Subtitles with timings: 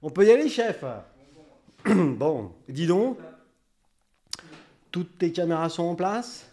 [0.00, 0.84] On peut y aller, chef
[1.84, 3.18] Bon, dis donc.
[4.92, 6.50] Toutes tes caméras sont en place?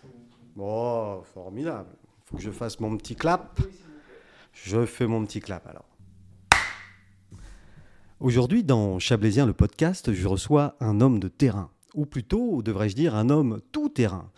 [0.55, 1.89] Bon, formidable.
[1.93, 3.59] Il faut que je fasse mon petit clap.
[4.51, 5.85] Je fais mon petit clap alors.
[8.19, 13.13] Aujourd'hui, dans Chablaisien le podcast, je reçois un homme de terrain, ou plutôt, devrais-je dire,
[13.13, 14.31] un homme tout terrain.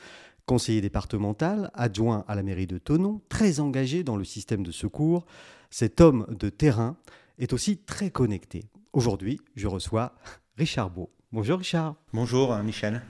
[0.46, 5.26] Conseiller départemental, adjoint à la mairie de Tonon, très engagé dans le système de secours,
[5.70, 6.98] cet homme de terrain
[7.38, 8.66] est aussi très connecté.
[8.94, 10.14] Aujourd'hui, je reçois
[10.57, 11.11] Richard Beau.
[11.32, 11.96] Bonjour Richard.
[12.14, 13.02] Bonjour euh, Michel.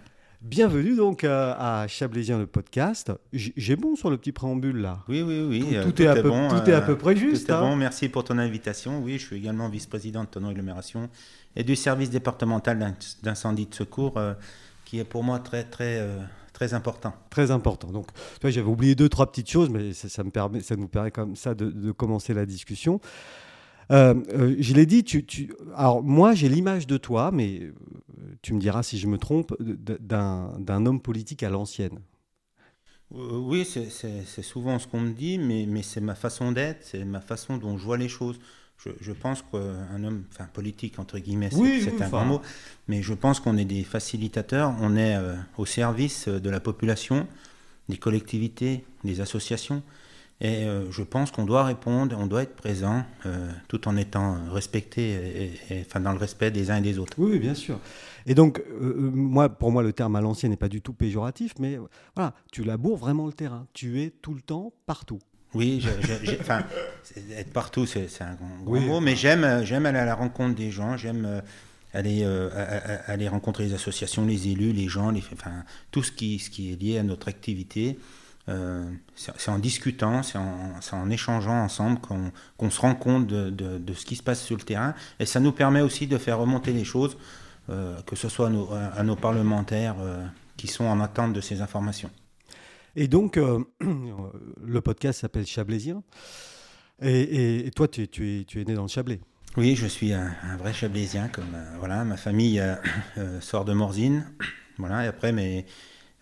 [0.41, 3.11] Bienvenue donc euh, à Chablaisien le podcast.
[3.31, 5.03] J'ai bon sur le petit préambule là.
[5.07, 5.77] Oui, oui, oui.
[5.81, 7.47] Tout, euh, est, à peu, bon, tout est à peu près juste.
[7.47, 9.01] Tout est bon, merci pour ton invitation.
[9.01, 11.09] Oui, je suis également vice-président de Tonon Agglomération
[11.55, 14.19] et du service départemental d'incendie de secours
[14.85, 16.05] qui est pour moi très, très
[16.57, 17.13] très important.
[17.29, 17.91] Très important.
[17.91, 18.07] Donc,
[18.43, 21.53] j'avais oublié deux, trois petites choses, mais ça, me permet, ça nous permet comme ça
[21.53, 22.99] de, commencer la discussion.
[23.91, 27.71] Euh, euh, je l'ai dit, tu, tu, alors moi j'ai l'image de toi, mais euh,
[28.41, 31.99] tu me diras si je me trompe, d'un homme politique à l'ancienne.
[33.11, 37.21] Oui, c'est souvent ce qu'on me dit, mais, mais c'est ma façon d'être, c'est ma
[37.21, 38.37] façon dont je vois les choses.
[39.01, 42.41] Je, pense qu'un homme, enfin politique entre guillemets, c'est un grand mot,
[42.87, 47.27] mais je pense qu'on est des facilitateurs, on est euh, au service de la population,
[47.89, 49.81] des collectivités, des associations,
[50.39, 54.37] et euh, je pense qu'on doit répondre, on doit être présent, euh, tout en étant
[54.51, 57.17] respecté, et, enfin dans le respect des uns et des autres.
[57.17, 57.79] Oui, bien sûr.
[58.25, 61.79] Et donc, moi, pour moi, le terme à l'ancien n'est pas du tout péjoratif, mais
[62.15, 63.67] voilà, tu laboures vraiment le terrain.
[63.73, 65.19] Tu es tout le temps partout.
[65.53, 65.83] Oui,
[66.41, 66.63] enfin,
[67.35, 70.97] être partout, c'est un grand, mot, mais j'aime, j'aime aller à la rencontre des gens,
[70.97, 71.41] j'aime euh,
[71.93, 72.49] aller, euh,
[73.07, 76.73] aller rencontrer les associations, les élus, les gens, les, enfin, tout ce qui, ce qui
[76.73, 77.97] est lié à notre activité.
[78.49, 81.99] Euh, c'est en discutant, c'est en, en, échangeant ensemble
[82.57, 84.93] qu'on se rend compte de, de, ce qui se passe sur le terrain.
[85.19, 87.17] Et ça nous permet aussi de faire remonter les choses,
[87.67, 89.97] que ce soit à nos, à nos parlementaires
[90.55, 92.09] qui sont en attente de ces informations.
[92.99, 96.01] Et donc, euh, le podcast s'appelle Chablaisien.
[96.99, 99.19] Et, toi, tu, tu, es, tu es né dans le Chablais.
[99.55, 101.27] Oui, je suis un, vrai Chablaisien.
[101.27, 104.25] Comme, euh, voilà, ma famille euh, sort de Morzine.
[104.79, 105.67] Voilà, et après, mes,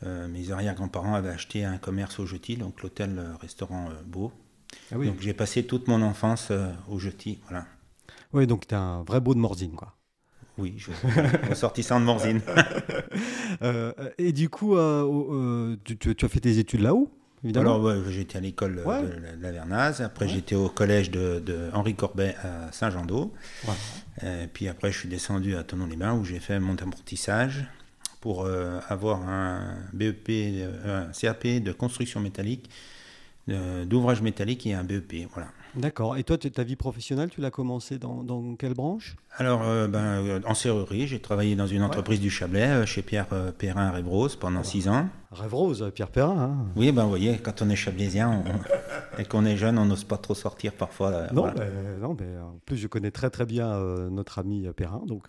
[0.04, 4.32] mes arrière-grands-parents avaient acheté un commerce au Jetis, donc l'hôtel-restaurant Beau.
[4.92, 5.08] Ah oui.
[5.08, 6.52] Donc j'ai passé toute mon enfance
[6.90, 7.40] au Jetis.
[7.50, 7.66] Voilà.
[8.34, 9.96] Oui, donc tu es un vrai beau de Morzine, quoi.
[10.58, 10.92] Oui, je
[11.50, 12.42] ressortissant de Morzine.
[13.62, 17.10] Euh, et du coup, euh, euh, tu, as fait tes études là-haut
[17.56, 20.02] Alors, ouais, j'étais à l'école de, la Vernaz.
[20.02, 23.32] Après, j'étais au collège de, Henri Corbet à Saint-Jean-d'Eau.
[24.52, 27.66] puis après, je suis descendu à Tonon-les-Bains où j'ai fait mon apprentissage
[28.26, 28.48] pour
[28.90, 30.32] avoir un BEP,
[30.84, 32.72] un CAP de construction métallique,
[33.48, 35.28] d'ouvrage métallique et un BEP.
[35.32, 35.50] Voilà.
[35.76, 36.16] D'accord.
[36.18, 39.16] Et toi, ta vie professionnelle, tu l'as commencé dans, dans quelle branche?
[39.38, 43.02] Alors, euh, ben, euh, en serrurerie, j'ai travaillé dans une entreprise du Chablais, euh, chez
[43.02, 43.28] Pierre
[43.58, 45.10] Perrin Rêve-Rose, pendant six ans.
[45.36, 46.66] Rêve-Rose, Pierre Perrin hein.
[46.76, 48.44] Oui, ben, vous voyez, quand on est chablaisien
[49.20, 51.28] et qu'on est jeune, on n'ose pas trop sortir parfois.
[51.34, 51.70] non, ben,
[52.02, 53.80] non, mais en plus, je connais très très bien
[54.10, 55.28] notre ami Perrin, donc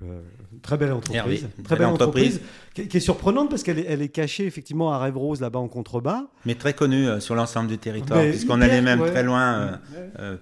[0.62, 1.49] très belle entreprise.
[1.65, 2.41] très belle, entreprise,
[2.75, 6.25] qui, est surprenante parce qu'elle est, elle est cachée effectivement à Rêve-Rose, là-bas en contrebas.
[6.45, 9.81] Mais très connue sur l'ensemble du territoire, puisqu'on allait même très loin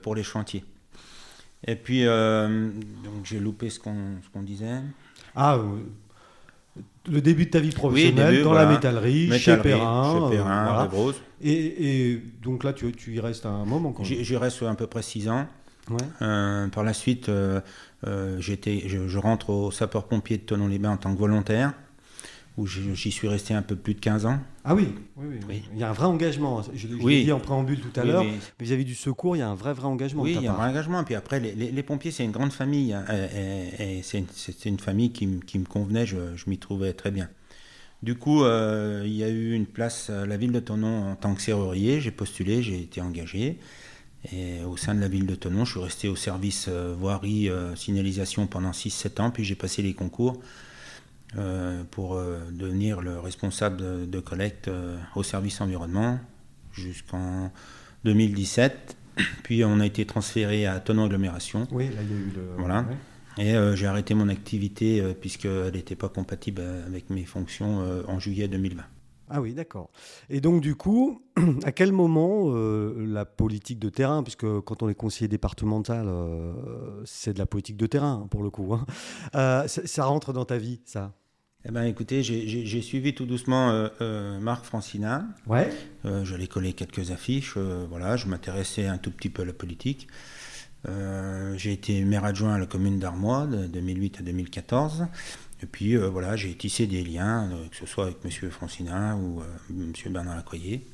[0.02, 0.64] pour les chantiers.
[1.66, 2.68] Et puis, euh,
[3.04, 4.80] donc j'ai loupé ce qu'on disait.
[5.34, 5.62] Ah, euh,
[7.10, 10.28] le début de ta vie professionnelle dans la métallerie, chez Perrin.
[10.30, 14.62] Chez Perrin, euh, et, et, donc là, tu, tu, y restes un moment J'y reste
[14.62, 15.46] à peu près 6 ans.
[15.88, 17.30] par la suite,
[18.38, 21.74] j'étais, je, je, rentre au sapeur-pompier de Tonon-les-Bains en tant que volontaire
[22.56, 24.38] où j'y suis resté un peu plus de 15 ans.
[24.64, 26.62] Ah oui, oui, oui, il y a un vrai engagement.
[26.74, 29.48] Je, l'ai dit en préambule tout à l'heure, mais vis-à-vis du secours, il y a
[29.48, 30.22] un vrai, vrai engagement.
[30.22, 31.02] Oui, il y a un vrai engagement.
[31.02, 32.92] Et puis après, les, pompiers, c'est une grande famille.
[32.92, 36.16] Hein, et, c'est une, famille qui, me convenait, je,
[36.46, 37.28] m'y trouvais très bien.
[38.02, 41.16] Du coup, euh, il y a eu une place à la ville de Tonon en
[41.16, 42.00] tant que serrurier.
[42.00, 43.58] J'ai postulé, j'ai été engagé.
[44.32, 47.50] Et au sein de la ville de Tonon, je suis resté au service euh, voirie,
[47.50, 50.40] euh, signalisation pendant 6-7 ans, puis j'ai passé les concours.
[51.36, 56.20] Euh, pour euh, devenir le responsable de, collecte euh, au service environnement
[56.72, 57.50] jusqu'en
[58.04, 58.96] 2017.
[59.42, 61.66] Puis on a été transféré à Tonon Agglomération.
[61.72, 62.42] Oui, là il y a eu le.
[62.58, 62.84] Voilà.
[63.36, 68.84] Et j'ai arrêté mon activité puisqu'elle n'était pas compatible avec mes fonctions en juillet 2020.
[69.28, 69.90] Ah oui, d'accord.
[70.30, 71.20] Et donc du coup,
[71.64, 72.54] à quel moment
[72.96, 76.08] la politique de terrain, puisque quand on est conseiller départemental,
[77.04, 80.80] c'est de la politique de terrain pour le coup, hein, ça, rentre dans ta vie,
[80.84, 81.12] ça?
[81.66, 85.24] Eh ben, écoutez, j'ai suivi tout doucement euh, euh, Marc Francina.
[85.46, 85.70] Ouais.
[86.04, 87.56] Euh, J'allais coller quelques affiches.
[87.56, 90.08] voilà, je m'intéressais un tout petit peu à la politique.
[90.88, 95.06] Euh, j'ai été maire adjoint à la commune d'Armois de 2008 à 2014.
[95.62, 98.50] Et puis euh, voilà, j'ai tissé des liens, euh, que ce soit avec M.
[98.50, 99.92] Francina ou M.
[100.12, 100.86] Bernard Lacroyer.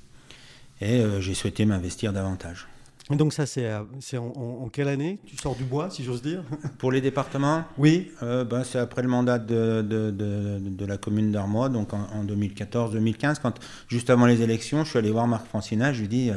[0.82, 2.66] Et j'ai souhaité m'investir davantage.
[3.10, 3.68] Donc ça, c'est
[4.16, 5.18] en, quelle année?
[5.26, 6.42] Tu sors du bois, si j'ose dire?
[6.78, 7.64] Pour les départements?
[7.78, 8.10] Oui.
[8.20, 13.58] Ben, c'est après le mandat de, de, de, la commune d'Armois, donc en, 2014-2015, quand
[13.88, 16.30] juste avant les élections, je suis allé voir Marc Francina, je lui dis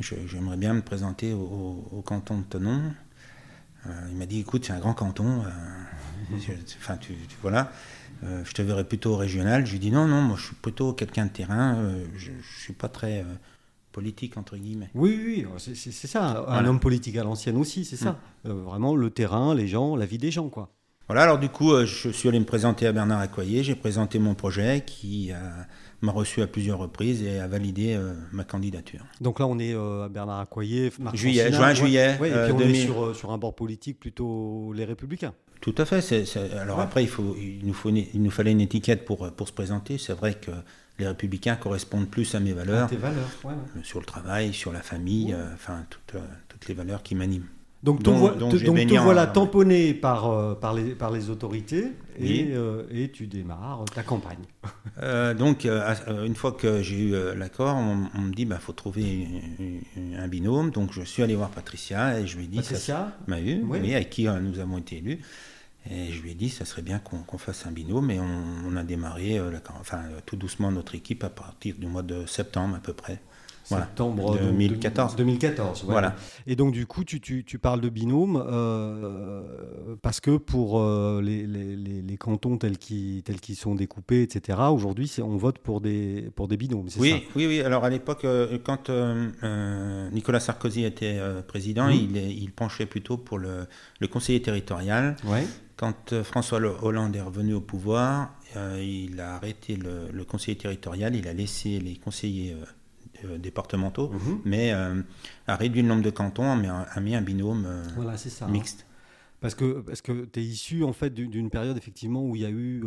[0.00, 2.82] j'aimerais bien me présenter au, canton de Tonon.
[3.86, 5.42] Euh, il m'a dit, écoute, c'est un grand canton.
[5.44, 6.36] Euh,
[6.78, 7.72] enfin, tu, voilà.
[8.24, 9.66] Euh, je te verrais plutôt au régional.
[9.66, 11.92] Je lui dis, non, non, moi je suis plutôt quelqu'un de terrain.
[12.16, 13.24] je ne suis pas très
[13.98, 14.90] politique, entre guillemets.
[14.94, 16.44] Oui, oui, c'est ça.
[16.48, 18.16] Un homme politique à l'ancienne aussi, c'est ça.
[18.44, 18.50] Mm.
[18.50, 20.70] vraiment le terrain, les gens, la vie des gens, quoi.
[21.08, 23.64] Voilà, alors du coup, je suis allé me présenter à Bernard Accoyer.
[23.64, 25.66] J'ai présenté mon projet qui a
[26.02, 29.04] m'a reçu à plusieurs reprises et a validé euh, ma candidature.
[29.20, 32.14] Donc là, on est euh, à Bernard Accoyer, juillet, juin, juillet.
[32.14, 35.34] et puis on est sur, sur, un bord politique plutôt les Républicains.
[35.60, 36.24] Tout à fait.
[36.56, 39.52] alors après, il, faut, il, nous faut, il nous fallait une étiquette pour, pour se
[39.52, 39.98] présenter.
[39.98, 40.52] C'est vrai que
[40.98, 42.84] les Républicains correspondent plus à mes valeurs.
[42.84, 43.28] À tes valeurs,
[43.82, 47.48] Sur le travail, sur la famille, enfin, toutes, toutes les valeurs qui m'animent.
[47.82, 53.10] Donc, tu te voilà tamponné par, euh, par, les, par les autorités et, euh, et,
[53.12, 54.38] tu démarres ta campagne.
[55.00, 59.28] Euh, donc, une fois que j'ai eu l'accord, on, me dit qu'il bah, faut trouver
[60.16, 60.72] un binôme.
[60.72, 63.94] Donc, je suis allé voir Patricia et je lui ai dit Patricia m'a eu, oui.
[63.94, 65.20] avec qui nous avons été élus.
[65.90, 68.10] Et je lui ai dit ça serait bien qu'on fasse un binôme.
[68.10, 69.40] Et on, on a démarré
[69.80, 73.20] enfin, tout doucement notre équipe à partir du mois de septembre à peu près
[73.68, 75.16] septembre 2014.
[75.16, 76.14] 2014, voilà.
[76.46, 79.42] Et donc du coup, tu, tu, tu parles de binôme euh,
[80.02, 84.58] parce que pour euh, les, les, les, cantons tels qu'ils tels qu'ils sont découpés, etc.
[84.70, 86.88] Aujourd'hui, on vote pour des pour des binômes.
[86.98, 87.16] Oui, ça?
[87.36, 87.60] oui, oui.
[87.60, 88.90] Alors à l'époque, euh, quand
[90.12, 91.92] Nicolas Sarkozy était président, mmh.
[91.92, 93.66] il, il, penchait plutôt pour le,
[94.00, 95.16] le conseiller territorial.
[95.26, 95.44] Ouais.
[95.78, 101.28] Quand François Hollande est revenu au pouvoir, il a arrêté le, le, conseiller territorial, il
[101.28, 102.56] a laissé les conseillers
[103.24, 104.40] euh, départementaux, mhm.
[104.44, 105.02] mais euh,
[105.48, 108.48] a réduit le nombre de cantons, mais a, mis un binôme euh, voilà, ça, hein.
[108.48, 108.86] mixte.
[109.40, 112.44] Parce que, parce que tu es issu en fait d'une période effectivement où il y
[112.44, 112.84] a eu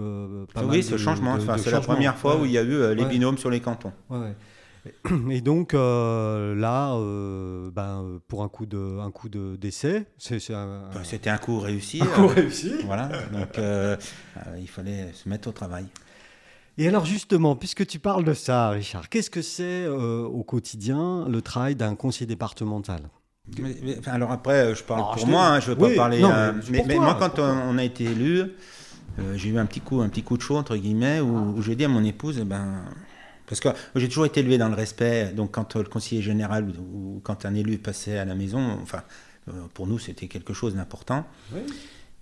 [0.54, 1.34] pas oui, ce changement.
[1.34, 3.92] Enfin, c'est la première fois où il y a eu les binômes sur les cantons.
[5.30, 6.96] Et donc là,
[7.72, 10.54] ben, pour un coup de, un coup de d'essai, c'était
[11.30, 12.02] un, coup réussi.
[12.02, 12.74] Un coup réussi.
[12.86, 13.10] Voilà.
[13.32, 13.60] Donc
[14.60, 15.86] il fallait se mettre au travail.
[16.78, 21.28] Et alors justement, puisque tu parles de ça, Richard, qu'est-ce que c'est euh, au quotidien
[21.28, 23.02] le travail d'un conseiller départemental?
[24.06, 26.24] Alors après, euh, je parle pour moi, hein, je ne veux pas parler.
[26.24, 28.54] Euh, mais, moi, quand on, a été élu,
[29.36, 31.84] j'ai eu un petit coup, un petit coup de chaud entre guillemets, où, j'ai dit
[31.84, 32.84] à mon épouse, eh ben,
[33.52, 35.34] parce que j'ai toujours été élevé dans le respect.
[35.36, 39.04] Donc quand le conseiller général ou, quand un élu passait à la maison, enfin,
[39.74, 41.28] pour nous, c'était quelque chose d'important.
[41.54, 41.60] Oui.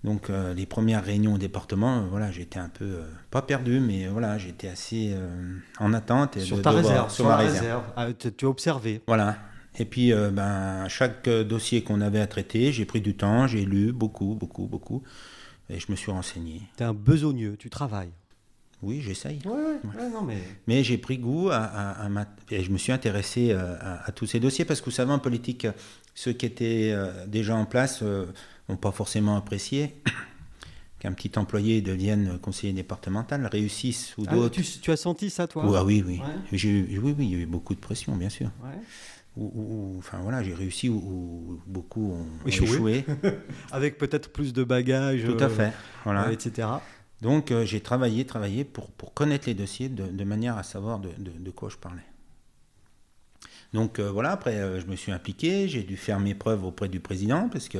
[0.02, 3.78] Donc euh, les premières réunions au département, euh, voilà, j'étais un peu euh, pas perdu,
[3.78, 5.14] mais voilà, j'étais assez
[5.78, 6.36] en attente.
[6.36, 7.84] Et sur ta réserve, sur, ma réserve.
[7.96, 9.00] Ah, tu as observé.
[9.06, 9.36] Voilà.
[9.78, 13.92] Et puis, ben, chaque dossier qu'on avait à traiter, j'ai pris du temps, j'ai lu
[13.92, 15.04] beaucoup, beaucoup, beaucoup,
[15.68, 16.62] et je me suis renseigné.
[16.76, 18.10] Tu es un besogneux, tu travailles.
[18.82, 19.40] Oui, j'essaye.
[19.44, 19.78] Ouais,
[20.26, 20.38] mais...
[20.66, 22.08] mais j'ai pris goût à,
[22.50, 25.66] et je me suis intéressé à, tous ces dossiers parce que vous savez, en politique,
[26.14, 26.94] ceux qui étaient
[27.26, 29.96] déjà en place n'ont pas forcément apprécié
[30.98, 34.60] qu'un petit employé devienne conseiller départemental, réussisse ou ah, d'autres.
[34.80, 35.64] tu, as senti ça, toi?
[35.66, 36.20] Ah, Oui, oui.
[36.52, 38.50] oui, oui, il y a eu beaucoup de pression, bien sûr.
[39.36, 43.04] Ou, enfin voilà, j'ai réussi où, beaucoup ont échoué.
[43.72, 45.24] Avec peut-être plus de bagages.
[45.24, 45.72] Tout à fait.
[46.04, 46.28] Voilà.
[46.28, 46.68] Euh, etc.
[47.22, 51.10] Donc euh, j'ai travaillé, travaillé pour, pour connaître les dossiers de, manière à savoir de,
[51.18, 52.02] de, quoi je parlais.
[53.72, 57.00] Donc euh, voilà, après je me suis impliqué, j'ai dû faire mes preuves auprès du
[57.00, 57.78] président parce que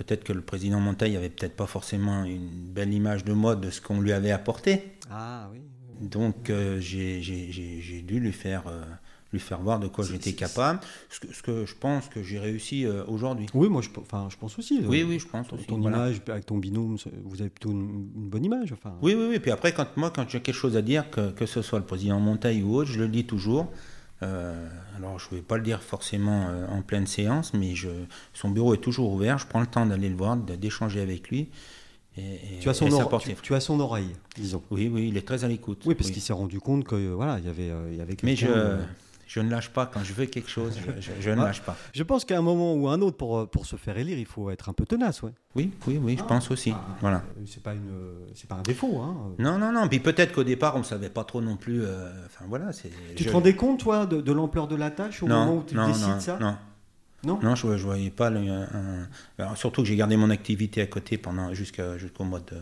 [0.00, 3.68] Peut-être que le président Monteil avait peut-être pas forcément une belle image de moi de
[3.68, 4.94] ce qu'on lui avait apporté.
[5.10, 5.60] Ah oui.
[6.00, 8.82] Donc euh, j'ai dû lui faire, euh,
[9.32, 10.80] lui faire voir de quoi j'étais capable.
[11.08, 13.46] Ce que, ce que, je pense que j'ai réussi euh, aujourd'hui.
[13.54, 14.80] Oui, moi je, enfin, je pense aussi.
[14.84, 15.66] Oui, oui, je pense aussi.
[15.66, 18.72] Ton image avec ton binôme, vous avez plutôt une, bonne image.
[18.72, 18.94] Enfin.
[19.02, 19.38] Oui, oui, oui.
[19.38, 21.84] Puis après, quand, moi, quand j'ai quelque chose à dire, que, que ce soit le
[21.84, 23.70] président Monteil ou autre, je le dis toujours.
[24.22, 27.88] Euh, alors, je ne vais pas le dire forcément euh, en pleine séance, mais je,
[28.34, 29.38] son bureau est toujours ouvert.
[29.38, 31.48] Je prends le temps d'aller le voir, d'échanger avec lui.
[32.16, 32.88] Et, tu, as son
[33.42, 34.62] tu, as son oreille, disons.
[34.70, 35.82] Oui, oui, il est très à l'écoute.
[35.86, 38.16] Oui, parce qu'il s'est rendu compte que voilà, il y avait, euh, il y avait
[38.24, 38.46] Mais je,
[39.30, 39.86] je ne lâche pas.
[39.86, 40.76] Quand je veux quelque chose,
[41.20, 41.76] je, ne lâche pas.
[41.94, 44.50] Je pense qu'à un moment ou un autre, pour, pour se faire élire, il faut
[44.50, 45.22] être un peu tenace.
[45.22, 45.30] Ouais.
[45.54, 46.72] Oui, oui, oui, je pense aussi.
[46.74, 47.22] Ah, voilà.
[47.46, 47.92] C'est pas, une,
[48.48, 48.98] pas un défaut.
[48.98, 49.34] Hein.
[49.38, 49.86] Non, non, non.
[49.86, 51.80] Puis peut-être qu'au départ, on ne savait pas trop non plus.
[51.84, 52.72] Euh, enfin, voilà,
[53.14, 55.76] tu te rendais compte, toi, de, de l'ampleur de la tâche au moment où tu
[55.76, 56.56] décides ça Non.
[57.22, 58.32] Non, non je ne voyais pas.
[59.54, 62.56] surtout que j'ai gardé mon activité à côté pendant jusqu'au mois de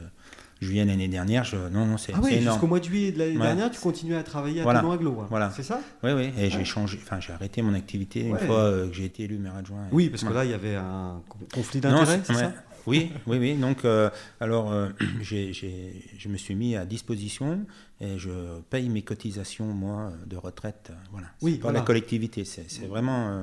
[0.61, 1.45] juillet l'année dernière.
[1.45, 4.17] Je, non, non, c'est ah oui, jusqu'au mois de juillet de l'année dernière, tu continuais
[4.17, 4.81] à travailler à voilà.
[4.81, 5.21] Aglo.
[5.21, 5.27] Hein.
[5.31, 5.51] Voilà.
[5.55, 5.81] C'est ça?
[6.03, 6.33] Oui, oui.
[6.39, 9.39] Et j'ai changé, enfin, j'ai arrêté mon activité une fois euh, que j'ai été élu
[9.39, 9.87] maire adjoint.
[9.93, 11.23] Oui, parce que là, il y avait un
[11.53, 12.53] conflit d'intérêts, c'est ça?
[12.89, 13.55] Oui, oui, oui.
[13.55, 14.89] Donc, euh, alors, euh,
[15.23, 17.61] je me suis mis à disposition
[18.01, 20.93] et je paye mes cotisations, moi, de retraite.
[21.11, 21.27] Voilà.
[21.43, 22.45] Oui, pour la collectivité.
[22.45, 23.43] C'est vraiment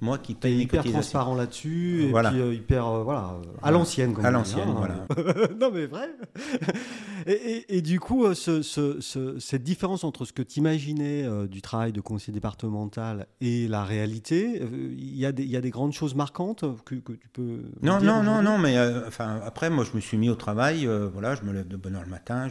[0.00, 0.90] moi qui paye mes cotisations.
[0.90, 4.14] hyper transparent là-dessus et puis hyper, voilà, à l'ancienne.
[4.22, 4.74] À l'ancienne, hein.
[4.76, 5.48] voilà.
[5.60, 6.10] non, mais vrai.
[7.26, 13.26] et, du coup, cette différence entre ce que tu imaginais du travail de conseiller départemental
[13.40, 17.12] et la réalité, il y, a des, y a des grandes choses marquantes que, que
[17.12, 17.62] tu peux.
[17.82, 20.86] Non, non, non, non, mais euh, enfin, après, moi, je me suis mis au travail.
[20.86, 22.48] Euh, voilà, je me lève de bonne heure le matin.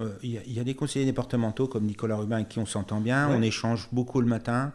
[0.00, 3.28] Euh, il y, a des conseillers départementaux comme Nicolas Rubin avec qui on s'entend bien.
[3.28, 4.72] On échange beaucoup le matin.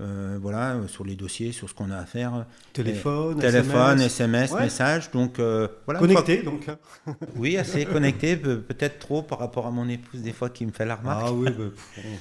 [0.00, 2.46] Euh, voilà, euh, sur les dossiers, sur ce qu'on a à faire.
[2.72, 5.10] Téléphone, téléphone, SMS, message.
[5.10, 6.00] Donc euh, voilà.
[6.00, 6.66] Connecté, donc.
[7.36, 10.86] oui, assez connecté, peut-être trop par rapport à mon épouse des fois qui me fait
[10.86, 11.24] la remarque.
[11.26, 11.64] Ah oui, bah,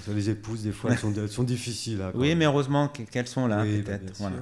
[0.13, 2.03] les épouses des fois elles sont, sont difficiles.
[2.15, 4.13] oui, mais heureusement qu'elles sont là, bah, peut-être.
[4.19, 4.35] Voilà.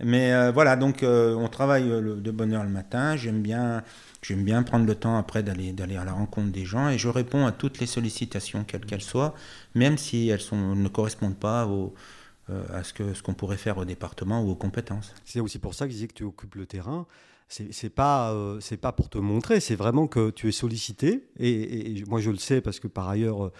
[0.00, 3.16] Mais voilà, donc on travaille de bonne heure le matin.
[3.16, 3.82] J'aime bien.
[4.22, 7.08] J'aime bien prendre le temps après d'aller d'aller à la rencontre des gens et je
[7.08, 9.34] réponds à toutes les sollicitations, quelles qu'elles soient,
[9.74, 11.98] même si elles sont, ne correspondent pas aux, euh,
[12.72, 15.14] à ce qu'on ce qu'on pourrait faire au département ou aux compétences.
[15.24, 17.06] C'est aussi pour ça que je disais que tu occupes le terrain.
[17.48, 21.28] C'est pas euh, c'est pas pour te montrer, c'est vraiment que tu es sollicité.
[21.38, 23.50] Et, moi je le sais parce que par ailleurs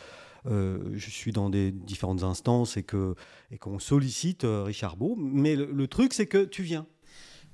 [0.46, 3.14] euh, je suis dans des différentes instances et que
[3.50, 5.14] et qu'on sollicite Richard Beau.
[5.18, 6.87] Mais le, truc c'est que tu viens.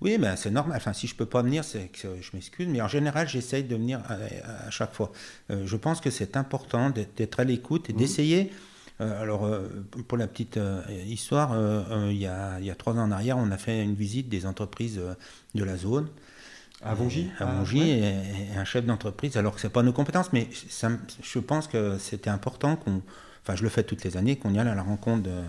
[0.00, 0.76] Oui, ben c'est normal.
[0.76, 2.68] Enfin, si je peux pas venir, c'est que je m'excuse.
[2.68, 5.10] Mais en général, j'essaye de venir à, chaque fois.
[5.50, 7.96] je pense que c'est important d'être à l'écoute et mmh.
[7.96, 8.54] d'essayer euh,
[9.00, 9.68] alors, euh,
[10.08, 11.56] pour la petite euh, histoire,
[12.10, 14.28] il y, a, il, y a, trois ans en arrière, on a fait une visite
[14.28, 15.00] des entreprises
[15.54, 16.08] de la zone.
[16.82, 19.92] À Vongy À Vongy, ah, et, un chef d'entreprise, alors que ce n'est pas nos
[19.92, 20.90] compétences, mais ça,
[21.22, 23.02] je pense que c'était important qu'on.
[23.42, 25.40] Enfin, je le fais toutes les années, qu'on y aille à la rencontre de,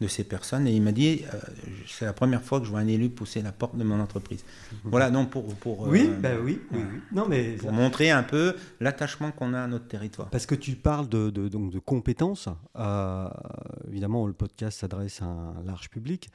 [0.00, 0.66] de ces personnes.
[0.66, 1.38] Et il m'a dit, euh,
[1.86, 4.44] c'est la première fois que je vois un élu pousser la porte de mon entreprise.
[4.84, 5.46] Voilà, donc pour...
[5.56, 6.80] pour oui, euh, ben oui, oui,
[7.12, 7.52] Non, mais...
[7.52, 10.30] Pour montrer un peu l'attachement qu'on a à notre territoire.
[10.30, 12.48] Parce que tu parles de, de donc de compétences.
[12.76, 13.28] Euh,
[13.88, 16.30] évidemment, le podcast s'adresse à un large public.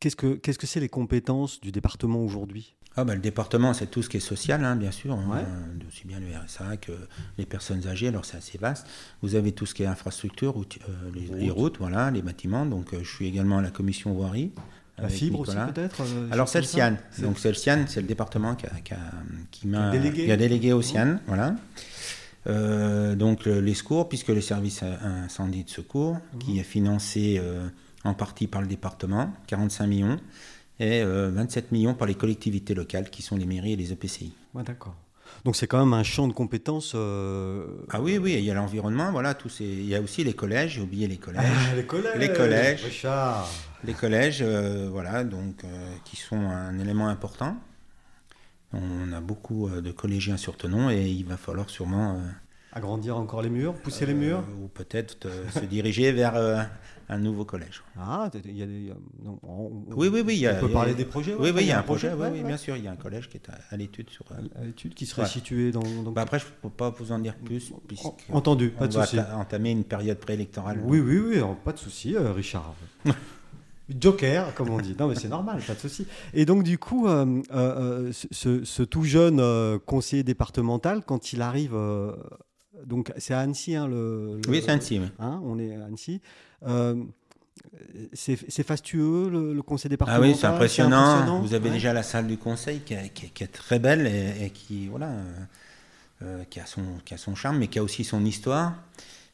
[0.00, 2.76] qu'est-ce que qu'est-ce que c'est les compétences du département aujourd'hui?
[2.96, 5.44] Ah bah, le département, c'est tout ce qui est social, hein, bien sûr, hein,
[5.88, 6.92] aussi bien le RSA que
[7.38, 8.86] les personnes âgées, alors c'est assez vaste.
[9.20, 11.78] Vous avez tout ce qui est infrastructure, euh, les, routes.
[11.78, 12.66] voilà, les bâtiments.
[12.66, 14.52] Donc euh, je suis également à la commission voirie.
[14.96, 16.96] La fibre aussi peut-être euh, Alors c'est le CIAN.
[17.18, 18.70] Donc c'est le CIAN, c'est le département qui, a,
[19.50, 20.30] qui, m'a délégué.
[20.30, 21.56] a délégué au CIAN, voilà.
[23.16, 27.42] donc les secours, puisque le service incendie de secours, qui est financé
[28.04, 30.20] en partie par le département, 45 millions
[30.80, 34.32] et 27 euh, millions par les collectivités locales qui sont les mairies et les EPCI.
[34.54, 34.96] Ouais, D'accord.
[35.44, 36.92] Donc c'est quand même un champ de compétences.
[36.94, 39.64] Euh, ah oui, oui, il y a l'environnement, voilà, tous ces...
[39.64, 41.44] il y a aussi les collèges, j'ai oublié les collèges.
[41.44, 42.18] Ah, les collèges.
[42.18, 42.84] Les collèges.
[42.84, 43.48] Richard.
[43.84, 45.62] Les collèges, euh, voilà, donc
[46.04, 47.56] qui sont un élément important.
[48.72, 52.20] On a beaucoup de collégiens sur Tenon et il va falloir sûrement
[52.74, 56.34] agrandir encore les murs, pousser les murs, ou peut-être se diriger vers
[57.08, 57.82] un nouveau collège.
[57.98, 58.92] Ah, il y a des.
[59.96, 60.46] oui, oui, oui.
[60.50, 62.76] on peut parler des projets Oui, oui, il y a un projet, oui, bien sûr.
[62.76, 64.10] Il y a un collège qui est à, l'étude.
[64.10, 64.24] sur.
[64.32, 65.82] À l'étude qui serait situé dans.
[66.12, 67.72] Bah, après, je ne peux pas vous en dire plus.
[68.32, 69.18] Entendu, pas de souci.
[69.18, 70.80] On va entamer une période préélectorale.
[70.84, 72.74] Oui, oui, oui, pas de souci, euh, Richard.
[74.00, 74.96] Joker, comme on dit.
[74.98, 76.06] Non, mais c'est normal, pas de souci.
[76.32, 81.76] Et donc, du coup, euh, euh, ce, tout jeune conseiller départemental, quand il arrive
[82.86, 85.00] donc c'est à Annecy, hein, le, Oui, c'est Annecy.
[85.18, 86.20] Hein, on est à Annecy.
[86.66, 87.02] Euh,
[88.12, 90.24] c'est fastueux le, conseil départemental.
[90.24, 91.40] Ah oui, c'est impressionnant.
[91.40, 95.22] Vous avez déjà la salle du conseil qui, est très belle et, qui voilà, euh,
[96.22, 98.74] euh, qui a son qui a son charme, mais qui a aussi son histoire.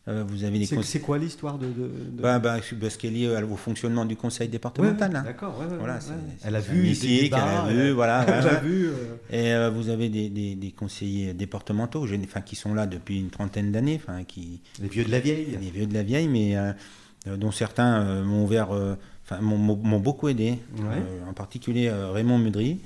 [0.09, 3.57] Euh, vous avez C'est quoi l'histoire de, de, Bah, bah, ce qui est lié au
[3.57, 5.12] fonctionnement du conseil départemental.
[5.25, 5.62] D'accord.
[5.78, 5.99] voilà,
[6.42, 8.25] elle a vu elle a vu, voilà.
[8.26, 8.88] elle a vu.
[9.30, 13.73] Et euh, vous avez des, des, conseillers départementaux, enfin, qui sont là depuis une trentaine
[13.73, 14.62] d'années, enfin, qui.
[14.80, 15.59] Les vieux de la vieille.
[15.61, 16.73] Les vieux de la vieille, mais euh,
[17.37, 20.59] dont certains m'ont ouvert, enfin, m'ont beaucoup aidé.
[21.28, 22.80] en particulier Raymond Mudry.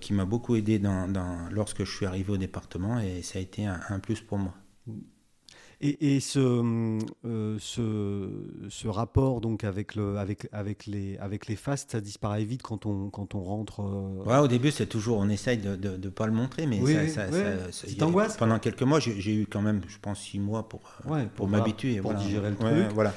[0.00, 3.42] qui m'a beaucoup aidé dans, dans, lorsque je suis arrivé au département et ça a
[3.42, 4.54] été un, un plus pour moi.
[5.82, 6.38] Et, ce,
[7.26, 8.30] euh, ce,
[8.70, 12.86] ce, rapport donc avec, le, avec, avec, les, avec les fastes, ça disparaît vite quand
[12.86, 16.26] on, quand on rentre euh, ouais, Au début, c'est toujours, on essaye de ne pas
[16.26, 20.38] le montrer, mais ça, ça, Pendant quelques mois, j'ai eu quand même, je pense, six
[20.38, 20.80] mois pour,
[21.10, 22.00] euh, pour, m'habituer.
[22.00, 22.92] Pour digérer le truc.
[22.94, 23.12] Voilà.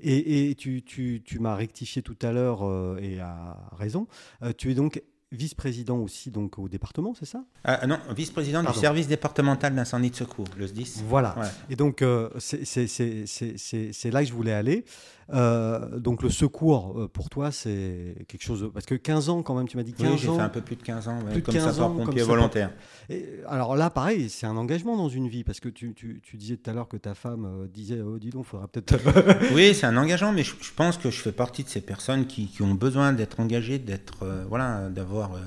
[0.00, 4.06] Et, et tu, tu, tu m'as rectifié tout à l'heure euh, et à raison.
[4.42, 5.02] Euh, tu es donc
[5.34, 7.44] vice-président aussi donc au département, c'est ça?
[7.64, 11.02] Ah, non, vice-président du service départemental d'incendie de secours, le SDIS.
[11.06, 11.36] Voilà.
[11.38, 11.46] Ouais.
[11.70, 14.84] Et donc, euh, c'est là que je voulais aller.
[15.32, 18.62] Euh, donc, le secours, euh, pour toi, c'est quelque chose.
[18.62, 20.36] de- Parce que 15 ans, quand même, tu m'as dit 15 Oui, j'ai ans.
[20.36, 22.70] fait un peu plus de 15 ans, Plus comme 15 ans, sapeur-pompier volontaire.
[23.08, 25.44] Et, alors là, pareil, c'est un engagement dans une vie.
[25.44, 28.18] Parce que tu, tu- tu disais tout à l'heure que ta femme euh, disait Oh,
[28.18, 28.98] dis donc, il faudra peut-être.
[29.54, 32.26] Oui, c'est un engagement, mais je, je pense que je fais partie de ces personnes
[32.26, 35.38] qui, qui ont besoin d'être engagées, d'être, euh, voilà, d'avoir euh,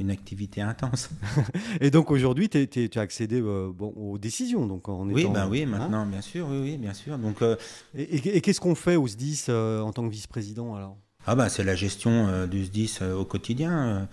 [0.00, 1.10] une activité intense.
[1.80, 4.66] Et donc, aujourd'hui, tu as accédé euh, bon, aux décisions.
[4.66, 5.66] Donc, en Oui, étant, ben oui, hein.
[5.66, 7.16] maintenant, bien sûr, oui, oui, bien sûr.
[7.18, 7.56] Donc, euh,
[7.94, 10.96] Et, et- et qu'est-ce qu'on fait au SDIS euh, en tant que vice-président alors?
[11.26, 14.08] Ah bah, c'est la gestion euh, du SDIS au quotidien,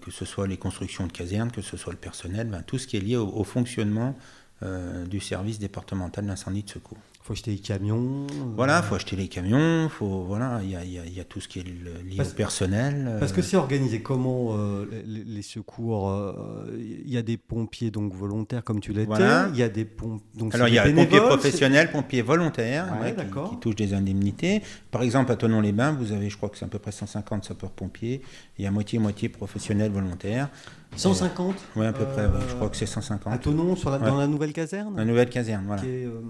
[0.00, 2.86] que ce soit les constructions de casernes, que ce soit le personnel, ben, tout ce
[2.88, 4.16] qui est lié au, au fonctionnement
[4.62, 6.98] euh, du service départemental d'incendie de secours.
[7.22, 8.26] faut acheter des camions.
[8.30, 11.12] euh, Voilà, faut acheter les camions, faut voilà, il y a, il y a- il
[11.12, 13.04] y a tout ce qui est lié Parce- au personnel.
[13.06, 16.32] euh, Parce que c'est organisé comment euh, les, les secours euh,
[16.78, 19.04] Il y a des pompiers donc volontaires comme tu l'étais.
[19.06, 19.48] Voilà.
[19.52, 21.28] Il y a des pompiers donc Alors c'est il y a des le pompier bénévoles,
[21.38, 24.62] professionnel, pompier volontaire, Ouais, ouais, qui- qui, touche des indemnités.
[24.90, 28.22] Par exemple, à Tonon-les-Bains, vous avez, je crois que c'est à peu près 150 sapeurs-pompiers.
[28.58, 30.48] Il y a moitié-moitié professionnels volontaires.
[30.92, 33.40] C'est 150 Oui, à peu près, ouais, je crois que c'est À 150.
[33.40, 34.06] Tonon, sur la- Ouais.
[34.08, 35.82] dans la nouvelle caserne La nouvelle caserne, voilà.
[35.82, 36.20] qui est euh,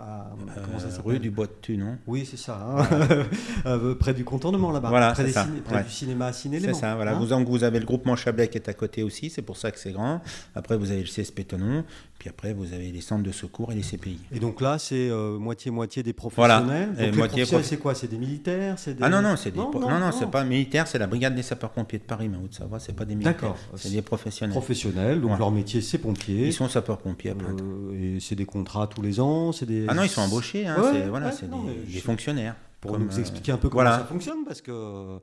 [0.00, 0.30] à,
[0.64, 2.58] comment ça Euh, rue du Bois de Tu, non Oui, c'est ça.
[2.66, 2.86] hein.
[3.66, 4.88] Euh, près du contournement là-bas.
[4.90, 7.16] Voilà, près, ça, ciné- près du cinéma ciné C'est ça, voilà.
[7.16, 9.78] Hein vous avez le groupement Chablais qui est à côté aussi, c'est pour ça que
[9.78, 10.20] c'est grand.
[10.54, 11.84] Après, vous avez le CSP Tonon.
[12.26, 14.18] Puis après, vous avez les centres de secours et les CPI.
[14.32, 16.64] Et donc là, c'est euh, moitié-moitié des professionnels.
[16.64, 17.06] Voilà.
[17.06, 17.94] Donc moitié professionnels, c'est quoi?
[17.94, 18.74] C'est des militaires?
[18.84, 18.96] Des...
[19.00, 21.44] Ah non, non, c'est Non, non, non, non, c'est pas militaire, c'est la brigade des
[21.44, 23.34] sapeurs-pompiers de Paris, mais en Haute-Savoie, c'est pas des militaires.
[23.34, 23.56] D'accord.
[23.76, 24.52] C'est des professionnels.
[24.52, 25.20] professionnels.
[25.20, 25.38] Donc Ouais.
[25.38, 26.48] leur métier, c'est pompier.
[26.48, 27.44] Ils sont sapeurs-pompiers temps.
[27.62, 29.84] Euh, et c'est des contrats tous les ans, c'est des.
[29.86, 32.56] Ah non, ils sont embauchés, hein, Ouais, c'est voilà, ouais, c'est non, des, fonctionnaires.
[32.80, 33.98] Pour nous euh, expliquer un peu comment voilà.
[33.98, 35.20] ça fonctionne, parce que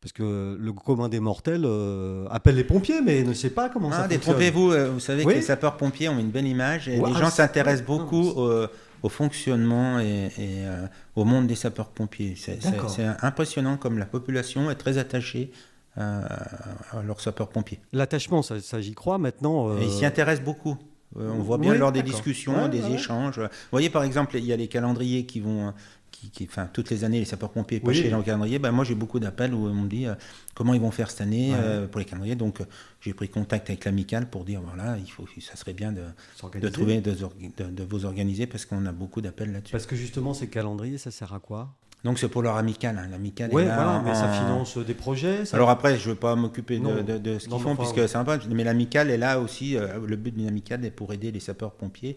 [0.00, 3.90] parce que le commun des mortels euh, appelle les pompiers, mais ne sait pas comment
[3.90, 4.18] ça Ah, fonctionne.
[4.20, 5.32] détrompez-vous, euh, vous savez Oui.
[5.32, 8.66] que les sapeurs-pompiers ont une belle image et les ah, gens c'est- s'intéressent beaucoup au,
[9.02, 10.30] au fonctionnement et, et,
[10.66, 12.34] euh, au monde des sapeurs-pompiers.
[12.36, 12.58] C'est
[13.22, 15.50] impressionnant comme la population est très attachée
[15.98, 16.20] euh,
[16.92, 17.80] à leurs sapeurs-pompiers.
[17.92, 19.70] L'attachement, ça, ça, j'y crois maintenant.
[19.70, 20.76] euh, ils s'y intéressent beaucoup.
[21.18, 22.92] Euh, on voit bien oui, lors des discussions, Ouais, des ouais.
[22.92, 23.38] échanges.
[23.38, 25.72] Vous voyez, par exemple, il y a les calendriers qui vont.
[26.18, 27.84] Qui, qui- enfin, toutes les années, les sapeurs-pompiers Oui.
[27.84, 28.58] pochés dans le calendrier.
[28.58, 30.14] Ben, moi, j'ai beaucoup d'appels où on me dit euh,
[30.54, 31.58] comment ils vont faire cette année Ouais.
[31.60, 32.36] euh, pour les calendriers.
[32.36, 32.64] Donc, euh,
[33.02, 36.00] j'ai pris contact avec l'amicale pour dire voilà, il faut, ça serait bien de,
[36.70, 39.72] trouver, de, de- de vous organiser parce qu'on a beaucoup d'appels là-dessus.
[39.72, 41.74] Parce que justement, ces calendriers, ça sert à quoi?
[42.04, 42.98] Donc, c'est pour leur amicale.
[42.98, 43.08] hein.
[43.10, 45.44] L'amicale Ouais, est là voilà, en- mais ça finance des projets.
[45.44, 47.76] ça- alors après, je ne veux pas m'occuper de, de- de ce qu'ils font, enfin,
[47.82, 48.38] puisque c'est sympa.
[48.48, 49.76] Mais l'amicale est là aussi.
[49.76, 52.16] euh, le but d'une amicale est pour aider les sapeurs-pompiers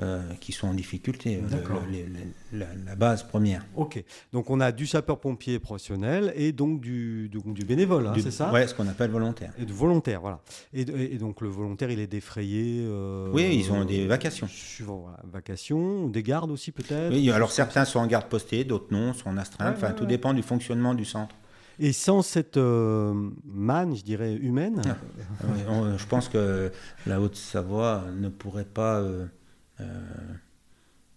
[0.00, 1.36] euh, qui sont en difficulté.
[1.36, 1.58] euh, le-
[1.92, 2.06] le-
[2.52, 3.64] le- la, la base première.
[3.76, 4.02] Ok.
[4.32, 7.30] Donc on a du sapeur-pompier professionnel et donc du,
[7.66, 8.50] bénévole, hein, c'est ça?
[8.50, 9.52] Ouais, ce qu'on appelle volontaire.
[9.58, 10.40] Et de volontaire, voilà.
[10.72, 12.84] Et, et donc le volontaire, il est défrayé.
[12.86, 14.46] euh, Oui, ils ont des vacations.
[14.48, 17.12] Suivant, voilà, vacations, des gardes aussi peut-être?
[17.12, 19.74] Oui, alors certains sont en garde postée, d'autres non, sont en astreinte.
[19.76, 20.08] Enfin, ouais, tout ouais.
[20.08, 21.34] dépend du fonctionnement du centre.
[21.78, 24.96] Et sans cette euh, manne, je dirais, humaine, Ah.
[25.44, 26.70] Oui, on- je pense que
[27.06, 29.24] la Haute-Savoie ne pourrait pas euh,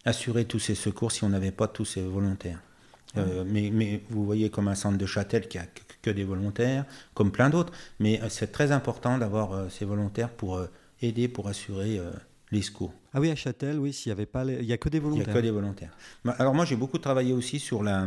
[0.06, 2.62] assurer tous ces secours si on n'avait pas tous ces volontaires.
[3.18, 5.66] Euh, mais, mais vous voyez comme un centre de Châtel qui a
[6.02, 7.74] que, des volontaires, comme plein d'autres.
[8.00, 10.68] Mais euh, c'est très important d'avoir euh, ces volontaires pour euh,
[11.02, 12.12] aider, pour assurer euh,
[12.52, 12.94] les secours.
[13.14, 14.98] Ah oui, à Châtel, oui, s'il y avait pas, les- il y a que des
[14.98, 15.34] Il n'y volontaires.
[15.36, 15.98] a que des volontaires.
[16.38, 18.06] Alors moi j'ai beaucoup travaillé aussi sur la,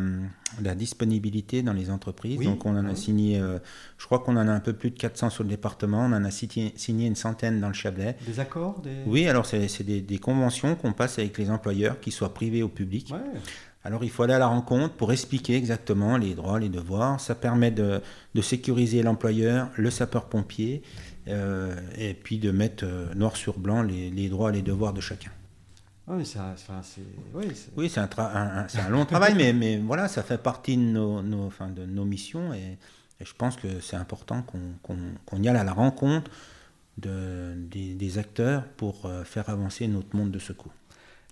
[0.62, 2.38] la disponibilité dans les entreprises.
[2.38, 2.96] Oui, Donc on en a oui.
[2.96, 3.58] signé, euh,
[3.98, 6.00] je crois qu'on en a un peu plus de 400 sur le département.
[6.04, 8.16] On en a signé, signé une centaine dans le Chablais.
[8.26, 8.90] Des accords, des.
[9.06, 12.62] Oui, alors c'est c'est des, des conventions qu'on passe avec les employeurs, qu'ils soient privés
[12.62, 13.10] ou publics.
[13.12, 13.40] Ouais.
[13.84, 17.20] Alors il faut aller à la rencontre pour expliquer exactement les droits, les devoirs.
[17.20, 18.02] Ça permet de,
[18.34, 20.82] de sécuriser l'employeur, le sapeur-pompier,
[21.28, 24.92] euh, et puis de mettre euh, noir sur blanc les, les droits et les devoirs
[24.92, 25.30] de chacun.
[27.34, 31.46] Oui, c'est- Oui, un, long travail, mais, mais voilà, ça fait partie de nos, nos-
[31.46, 32.78] enfin, de nos missions et,
[33.20, 34.58] et je pense que c'est important qu'on
[35.26, 36.30] qu'on y aille à la rencontre
[36.96, 40.72] de, des, des acteurs pour euh, faire avancer notre monde de secours.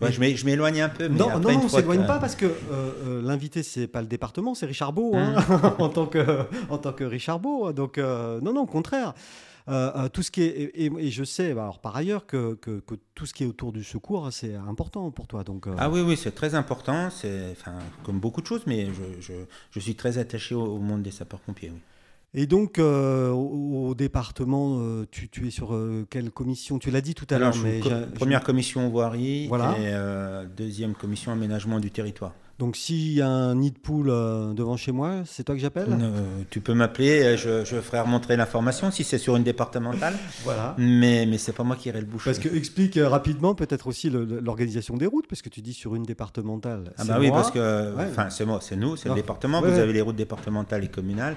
[0.03, 2.19] Ouais, je m'é- je m'éloigne un peu, mais Non, après, non, on s'éloigne que- pas
[2.19, 5.71] parce que euh, euh, l'invité, c'est pas le département, c'est Richard Beau, hein, Mmh.
[5.83, 7.73] en, tant que, en tant que Richard Beau.
[7.73, 9.15] Donc, euh, non, non, au contraire.
[9.69, 12.25] Euh, euh, tout ce qui est, et, et- et je sais, bah, alors, par ailleurs,
[12.27, 15.43] que, que, que tout ce qui est autour du secours, c'est important pour toi.
[15.43, 17.73] Donc, euh, Ah oui, oui, c'est très important, c'est enfin,
[18.05, 19.33] comme beaucoup de choses, mais je, je,
[19.73, 21.71] je suis très attaché au, au monde des sapeurs-pompiers.
[21.73, 21.81] oui.
[22.35, 26.79] Et donc, euh, au, au département, euh, tu, tu es sur euh, quelle commission?
[26.79, 29.75] Tu l'as dit tout à l'heure, mais co- première commission voirie Voilà.
[29.79, 32.35] et deuxième commission aménagement du territoire.
[32.59, 35.61] Donc s'il y a un nid de poule euh, devant chez moi, c'est toi que
[35.61, 35.89] j'appelle?
[35.91, 40.15] Euh, tu peux m'appeler, je, je ferai remontrer l'information si c'est sur une départementale.
[40.45, 40.75] Voilà.
[40.79, 42.31] Mais, mais c'est pas moi qui irai le boucher.
[42.31, 45.95] Parce que explique euh, rapidement peut-être aussi l'organisation des routes, parce que tu dis sur
[45.97, 46.93] une départementale.
[46.99, 48.05] Ah bah oui, parce que Ouais.
[48.11, 49.61] enfin c'est moi, c'est nous, c'est le département.
[49.61, 49.83] Ouais, vous ouais.
[49.83, 51.37] avez les routes départementales et communales.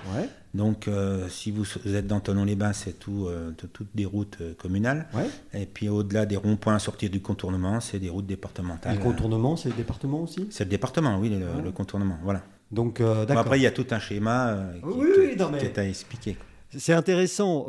[0.55, 4.53] Donc euh, si vous, vous êtes dans Tonon-les-Bains, c'est tout, euh, toutes des routes euh,
[4.55, 5.07] communales.
[5.13, 5.29] ouais.
[5.53, 8.97] Et puis au-delà des ronds-points à sortir du contournement, c'est des routes Et départementales.
[8.97, 10.47] le contournement, c'est le département aussi?
[10.49, 11.62] C'est le département, oui, le, Ouais.
[11.63, 12.17] le contournement.
[12.23, 12.43] Voilà.
[12.71, 15.51] Donc Bon, après, il y a tout un schéma qui, Oui, qui- oui, non, qui
[15.53, 16.38] mais- est à expliquer.
[16.77, 17.65] C'est intéressant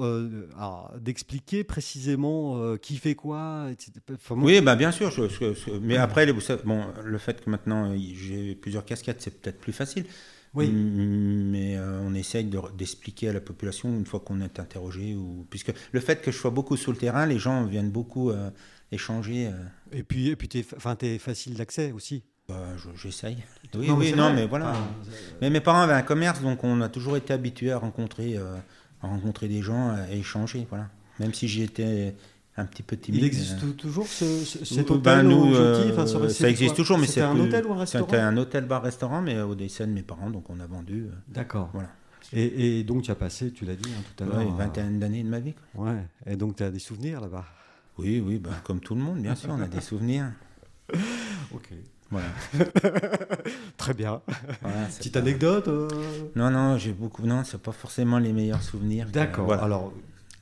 [1.00, 3.66] d'expliquer précisément qui fait quoi.
[3.70, 3.92] etc.
[4.14, 5.10] Enfin, moi- Oui, bah, bien sûr.
[5.10, 6.32] je- je- je- mais après, les-
[6.64, 10.04] bon, le fait que maintenant j'ai plusieurs casquettes, c'est peut-être plus facile.
[10.54, 10.68] Oui.
[10.70, 15.14] Mais euh, on essaye de- d'expliquer à la population une fois qu'on est interrogé.
[15.14, 15.46] Ou...
[15.50, 18.50] Puisque le fait que je sois beaucoup sur le terrain, les gens viennent beaucoup euh,
[18.90, 19.46] échanger.
[19.46, 19.52] euh,
[19.92, 22.24] Et puis, et puis fa- enfin, t'es facile d'accès aussi.
[22.48, 23.36] bah, je- J'essaye.
[23.74, 24.34] Oui, Non, mais oui, c'est non, vrai.
[24.34, 24.70] mais voilà.
[24.70, 24.88] Enfin,
[25.40, 29.06] Mais mes parents avaient un commerce, donc on a toujours été habitués à rencontrer, à
[29.06, 30.66] rencontrer des gens, à échanger.
[30.68, 30.88] Voilà.
[31.20, 32.16] Même si j'étais
[32.56, 33.20] un petit peu timide.
[33.22, 36.48] Il existe euh, tou- toujours ce, ce- cet Ben, hôtel nous, au euh, Enfin, ça
[36.50, 38.82] existe quoi toujours, mais c'est un plus- hôtel ou un restaurant C'était un hôtel bar
[38.82, 41.06] restaurant, mais au décès de mes parents, donc on a vendu.
[41.08, 41.70] euh, D'accord.
[41.72, 41.88] Voilà.
[42.32, 44.42] Et, et donc tu as passé, tu l'as dit hein, tout à ouais, l'heure.
[44.42, 45.54] une vingtaine d'années de ma vie.
[45.74, 45.86] quoi.
[45.86, 46.04] Ouais.
[46.26, 47.44] Et donc tu as des souvenirs là-bas?
[47.98, 50.30] Oui, oui, bah, comme tout le monde, bien sûr, on a des souvenirs.
[51.54, 51.68] Ok.
[52.10, 52.26] Voilà.
[53.76, 54.20] Très bien.
[54.62, 55.68] Voilà, Petite pas- anecdote.
[55.68, 55.88] euh,
[56.36, 57.24] Non, non, j'ai beaucoup.
[57.24, 59.06] Non, c'est pas forcément les meilleurs souvenirs.
[59.12, 59.44] D'accord.
[59.46, 59.92] Voilà, Alors,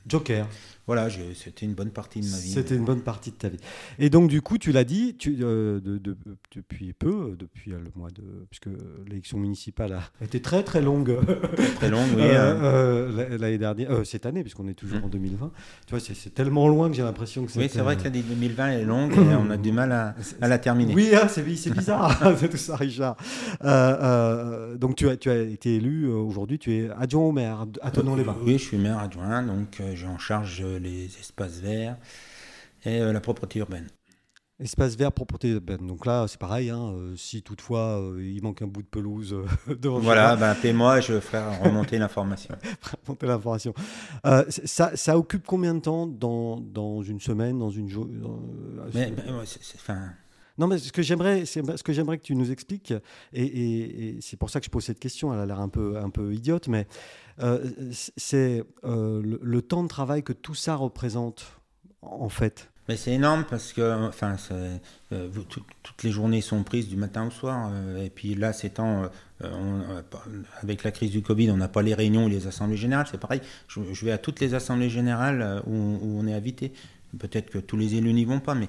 [0.07, 0.47] Joker.
[0.87, 2.51] Voilà c'était une bonne partie de ma vie.
[2.51, 3.59] C'était une bonne partie de ta vie.
[3.99, 6.17] Et donc, du coup, tu l'as dit, tu, euh, de- de-
[6.55, 8.23] depuis peu, euh, depuis euh, le mois de.
[8.49, 8.69] Puisque
[9.07, 11.17] l'élection municipale a été très très longue
[11.75, 12.21] Très longue, oui.
[12.23, 15.03] euh, euh, euh, l'année dernière, euh, cette année, puisqu'on est toujours Mm.
[15.03, 15.51] en 2020.
[15.85, 17.97] Tu vois, c'est c'est tellement loin que j'ai l'impression que Oui, c'était, c'est vrai euh,
[17.99, 20.93] que l'année 2020 est longue et on a du mal à, à la terminer.
[20.95, 23.15] Oui, ah, c'est c'est bizarre, c'est tout ça, Richard.
[23.63, 27.65] Euh, euh, donc, tu as, tu as été élu aujourd'hui, tu es adjoint au maire
[27.81, 28.37] à Tonon-les-Bains.
[28.43, 31.97] Oui, je suis maire adjoint, donc euh, j'ai en charge euh, les espaces verts
[32.85, 33.87] et euh, la propreté urbaine.
[34.61, 35.87] Espace vert, propreté urbaine.
[35.87, 39.33] Donc là, c'est pareil, hein, euh, si toutefois euh, il manque un bout de pelouse
[39.67, 42.55] devant Voilà, moi, ben, appelez-moi, je ferai remonter l'information.
[43.05, 43.73] remontez l'information.
[44.25, 48.15] Euh, ça, ça occupe combien de temps dans, dans une semaine, dans une journée
[50.59, 52.93] Non, mais ce que j'aimerais, ce que j'aimerais que tu nous expliques,
[53.33, 55.33] et, et- et c'est pour ça que je pose cette question.
[55.33, 56.85] Elle a l'air un peu, idiote, mais
[57.41, 57.63] euh,
[58.17, 61.53] c'est euh, le, temps de travail que tout ça représente,
[62.01, 62.69] en fait.
[62.89, 64.77] mais c'est énorme parce que enfin, euh,
[65.83, 67.71] toutes les journées sont prises du matin au soir.
[67.97, 69.03] et puis là, ces temps,
[69.39, 70.25] pas-
[70.61, 73.07] avec la crise du Covid, on n'a pas les réunions ou les assemblées générales.
[73.09, 76.73] C'est pareil, je, vais à toutes les assemblées générales où on est invité.
[77.17, 78.67] Peut-être que tous les élus n'y vont pas, mais.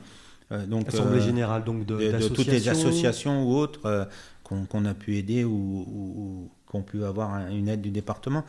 [0.52, 4.04] Euh, donc, Assemblée euh, générale, donc de, de, de toutes les associations ou autres euh,
[4.44, 8.44] qu'on a pu aider ou, ou- ou qu'on pu avoir un- une aide du département.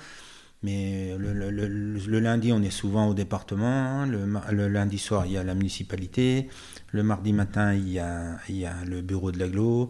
[0.63, 4.05] Mais le, le- le- le lundi, on est souvent au département.
[4.05, 6.49] Le, lundi soir, il y a la municipalité.
[6.91, 9.89] Le mardi matin, il y a, il y a le bureau de l'aglo.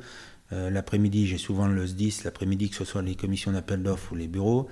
[0.54, 2.21] Euh, L'après-midi, j'ai souvent le SDIS.
[2.24, 4.69] L'après-midi, que ce soit les commissions d'appel d'offres ou les bureaux.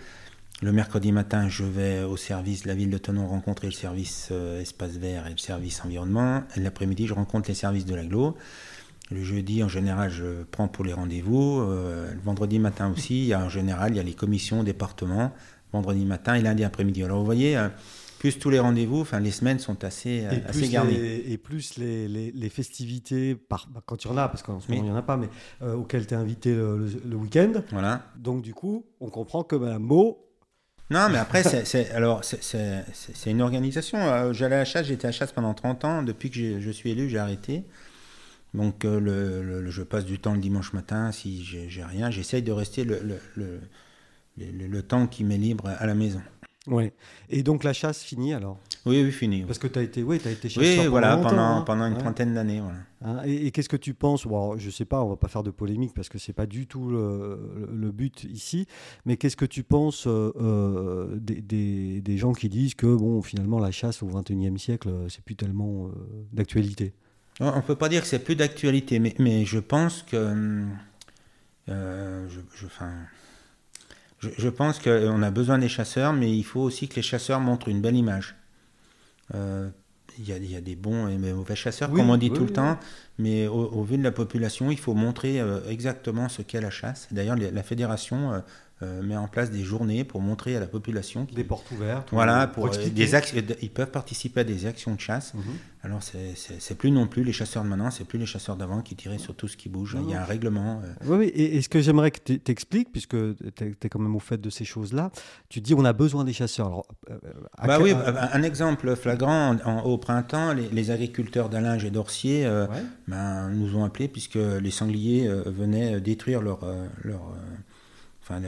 [0.61, 4.27] Le mercredi matin, je vais au service de la ville de Tonon rencontrer le service
[4.31, 6.43] euh, espace vert et le service environnement.
[6.57, 8.35] L'après-midi, je rencontre les services de l'aglo.
[9.09, 11.61] Le jeudi, en général, je prends pour les rendez-vous.
[11.61, 14.61] Euh, le vendredi matin aussi, il y a, en général, il y a les commissions,
[14.63, 15.31] départements,
[15.71, 17.03] vendredi matin et lundi après-midi.
[17.03, 17.69] Alors vous voyez, euh,
[18.19, 20.91] plus tous les rendez-vous, enfin les semaines sont assez, Et assez plus, garnies.
[20.93, 24.43] les, et plus les, les- les festivités, par, bah, quand il y en a, parce
[24.43, 24.87] qu'en ce moment Oui.
[24.87, 25.29] il n'y en a pas, mais
[25.61, 27.53] euh, auxquelles tu es invité le, le- le week-end.
[27.71, 28.03] Voilà.
[28.17, 30.25] Donc du coup, on comprend que Madame Mo,
[30.89, 33.99] Non, mais après, c'est, alors, c'est, une organisation.
[33.99, 36.03] Euh, J'allais à chasse, j'étais à chasse pendant 30 ans.
[36.03, 37.63] Depuis que je suis élu, j'ai arrêté.
[38.55, 41.11] Donc, euh, le, je passe du temps le dimanche matin.
[41.11, 46.21] Si j'ai, rien, j'essaye de rester le temps qui m'est libre à la maison.
[46.67, 46.93] Ouais.
[47.29, 48.57] Et donc la chasse finie alors?
[48.85, 49.43] Oui, oui, fini.
[49.43, 51.61] Parce que tu as été, oui, as été chasseur Oui, pendant voilà, longtemps, pendant, hein.
[51.61, 51.99] pendant une Ouais.
[51.99, 52.61] trentaine d'années.
[52.61, 52.77] Voilà.
[53.01, 54.25] Hein, et et qu'est-ce que tu penses?
[54.25, 56.65] Bon, Je sais pas, on va pas faire de polémique parce que c'est pas du
[56.65, 58.67] tout le, but ici.
[59.05, 63.21] Mais qu'est-ce que tu penses euh, euh, des, des- des gens qui disent que bon,
[63.21, 65.91] finalement, la chasse au XXIe siècle, euh, c'est plus tellement euh,
[66.31, 66.93] d'actualité?
[67.41, 70.63] On ne peut pas dire que c'est plus d'actualité, mais, mais je pense que.
[71.69, 72.91] euh, je, je, enfin,
[74.19, 77.39] je, je pense qu'on a besoin des chasseurs, mais il faut aussi que les chasseurs
[77.39, 78.35] montrent une belle image.
[79.35, 79.69] Euh,
[80.17, 82.17] Il y, a, il y a des bons et des mauvais chasseurs, Oui, comme on
[82.17, 82.77] dit oui, tout le temps,
[83.17, 86.71] mais au, au vu de la population, il faut montrer euh, exactement ce qu'est la
[86.71, 87.07] chasse.
[87.11, 88.39] D'ailleurs, la fédération euh,
[88.81, 91.27] euh, met en place des journées pour montrer à la population.
[91.33, 92.07] Des portes ouvertes.
[92.13, 95.33] Voilà, pour, des actions, ils peuvent participer à des actions de chasse.
[95.33, 95.41] Mhm.
[95.83, 98.95] Alors, c'est plus non plus les chasseurs de maintenant, c'est plus les chasseurs d'avant qui
[98.95, 99.97] tiraient sur tout ce qui bouge.
[100.01, 100.81] Il y a un règlement.
[101.05, 103.17] Oui, oui, et, ce que j'aimerais que tu t'expliques, puisque
[103.55, 105.11] tu es, quand même au fait de ces choses-là,
[105.49, 106.67] tu dis on a besoin des chasseurs.
[106.67, 106.85] Alors,
[107.65, 112.49] bah oui, un exemple flagrant, au printemps, les, agriculteurs d'Alinge et d'Orcier
[113.09, 116.61] ben, nous ont appelés puisque les sangliers venaient détruire leur,
[117.03, 117.33] leur
[118.29, 118.41] enfin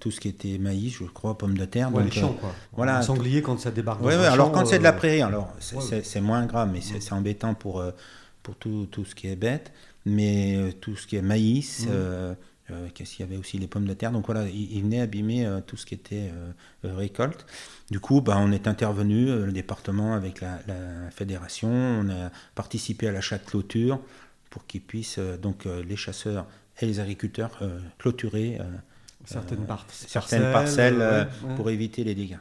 [0.00, 1.92] tout ce qui était maïs, je crois, pommes de terre.
[1.92, 2.54] Ouais, les champs, quoi.
[2.72, 2.98] Voilà.
[2.98, 4.00] Un sanglier quand ça débarque.
[4.02, 7.12] Oui, ouais, alors quand c'est de la euh, prairie, alors c'est moins grave, mais c'est
[7.12, 7.92] embêtant pour, euh,
[8.42, 9.72] pour tout, tout, ce qui est bête.
[10.04, 11.86] Mais euh, tout ce qui est maïs,
[12.94, 14.12] qu'est-ce qu'il y avait aussi les pommes de terre.
[14.12, 16.32] Donc voilà, ils, venaient abîmer tout ce qui était
[16.82, 17.46] récolte.
[17.90, 23.08] Du coup, bah, on est intervenu, le département avec la, la, fédération, on a participé
[23.08, 24.00] à l'achat de clôture
[24.50, 26.46] pour qu'ils puissent, donc les chasseurs
[26.80, 27.60] et les agriculteurs,
[27.98, 28.58] clôturer
[29.24, 31.24] certaines, euh, certaines parcelles, euh,
[31.56, 32.38] pour éviter les dégâts.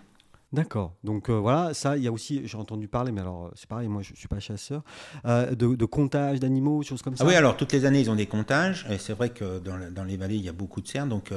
[0.54, 0.94] D'accord.
[1.06, 3.88] Donc euh, voilà, ça, il y a aussi, j'ai entendu parler, mais alors c'est pareil,
[3.88, 4.84] moi je ne suis pas chasseur,
[5.24, 7.24] de, de, comptage d'animaux, choses comme ça.
[7.24, 9.80] Ah oui, alors toutes les années ils ont des comptages, et c'est vrai que dans,
[9.91, 11.32] dans, les vallées il y a beaucoup de cerfs, donc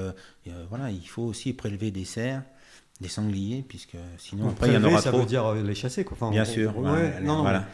[0.68, 2.42] voilà, il faut aussi prélever des cerfs
[3.00, 6.30] des sangliers, puisque sinon après il y en aura ça veut dire les chasser, quoi.
[6.30, 6.74] Bien sûr.
[7.22, 7.66] non, voilà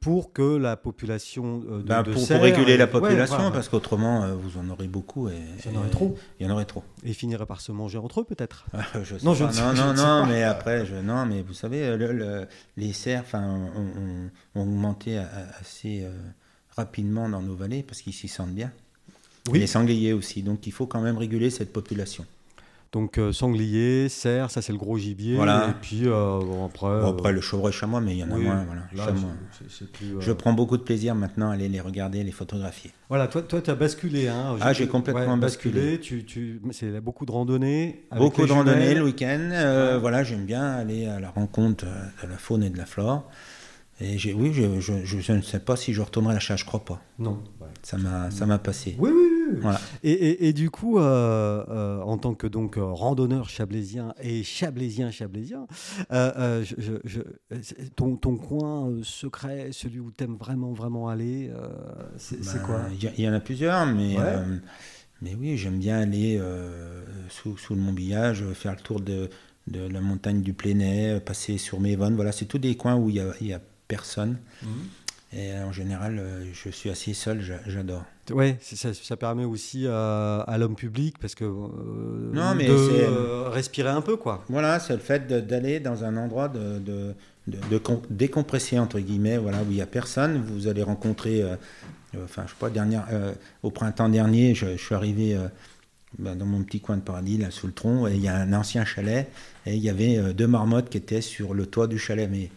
[0.00, 4.58] pour que la population euh, de, ben, pour, réguler la population, parce qu'autrement euh, vous
[4.58, 6.16] en aurez beaucoup et il y en aurait trop.
[6.38, 6.84] Il y en aurait trop.
[7.04, 8.66] Et finiraient par se manger entre eux peut-être.
[9.22, 12.44] non, je non, non, non, mais après, je, non, mais vous savez, euh,
[12.76, 13.70] les cerfs, ont,
[14.54, 15.18] ont, augmenté
[15.60, 16.06] assez
[16.76, 18.72] rapidement dans nos vallées parce qu'ils s'y sentent bien.
[19.48, 19.60] Oui.
[19.60, 22.26] Les sangliers aussi, donc il faut quand même réguler cette population.
[22.96, 25.36] Donc euh, sanglier, cerf, ça c'est le gros gibier.
[25.36, 25.68] Voilà.
[25.68, 27.02] Et puis euh, après.
[27.02, 28.64] Bon, après le chevreuil chamois, mais il y en a moins.
[28.64, 29.12] Voilà.
[30.18, 32.92] Je prends beaucoup de plaisir maintenant à aller les regarder, les photographier.
[33.10, 34.28] Voilà, toi, toi tu as basculé.
[34.28, 36.00] Hein, ah, j'ai complètement basculé.
[36.00, 38.06] Tu, tu, c'est beaucoup de randonnées.
[38.16, 39.50] Beaucoup de randonnées le week-end.
[39.52, 43.28] Euh, voilà, j'aime bien aller à la rencontre de la faune et de la flore.
[44.00, 46.64] Et oui, je, je, je, ne sais pas si je retournerai à la chasse, je
[46.64, 47.02] crois pas.
[47.18, 47.42] Non.
[47.82, 48.96] Ça m'a, ça m'a passé.
[48.98, 49.35] Oui, oui,
[50.02, 55.66] et, du coup, euh, euh, en tant que donc randonneur chablaisien et chablaisien chablaisien,
[56.12, 56.64] euh,
[57.96, 61.50] ton, ton, coin secret, celui où tu aimes vraiment vraiment aller,
[62.16, 62.80] c'est ben, quoi?
[63.00, 64.16] Il y, en a plusieurs, mais
[65.22, 66.40] mais oui, j'aime bien aller
[67.28, 69.30] sous, sous, le Montbillage, faire le tour de,
[69.66, 72.14] de la montagne du Plénet, passer sur Mévonne.
[72.14, 74.38] Voilà, c'est tous des coins où il y a, a personne.
[74.62, 74.70] Mhm.
[75.36, 76.22] Et en général,
[76.52, 78.04] je suis assez seul, j'adore.
[78.32, 83.48] Oui, ça, ça, permet aussi à, l'homme public parce que euh, non, mais de euh,
[83.48, 84.44] respirer un peu quoi.
[84.48, 87.14] Voilà, c'est le fait d'aller dans un endroit de, de,
[87.46, 90.42] de, décompresser entre guillemets, voilà où il y a personne.
[90.42, 91.56] Vous allez rencontrer, euh,
[92.24, 93.06] enfin je sais pas, dernière,
[93.62, 95.38] au printemps dernier, je, suis arrivé
[96.18, 98.52] dans mon petit coin de paradis là sous le tronc et il y a un
[98.52, 99.30] ancien chalet
[99.66, 102.50] et il y avait deux marmottes qui étaient sur le toit du chalet, mais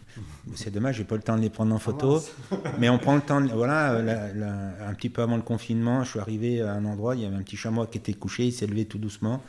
[0.54, 2.22] c'est dommage, j'ai pas le temps de les prendre en photo.
[2.78, 3.40] mais on prend le temps.
[3.40, 3.92] voilà,
[4.88, 7.36] un petit peu avant le confinement, je suis arrivé à un endroit, il y avait
[7.36, 9.42] un petit chamois qui était couché, il s'est levé tout doucement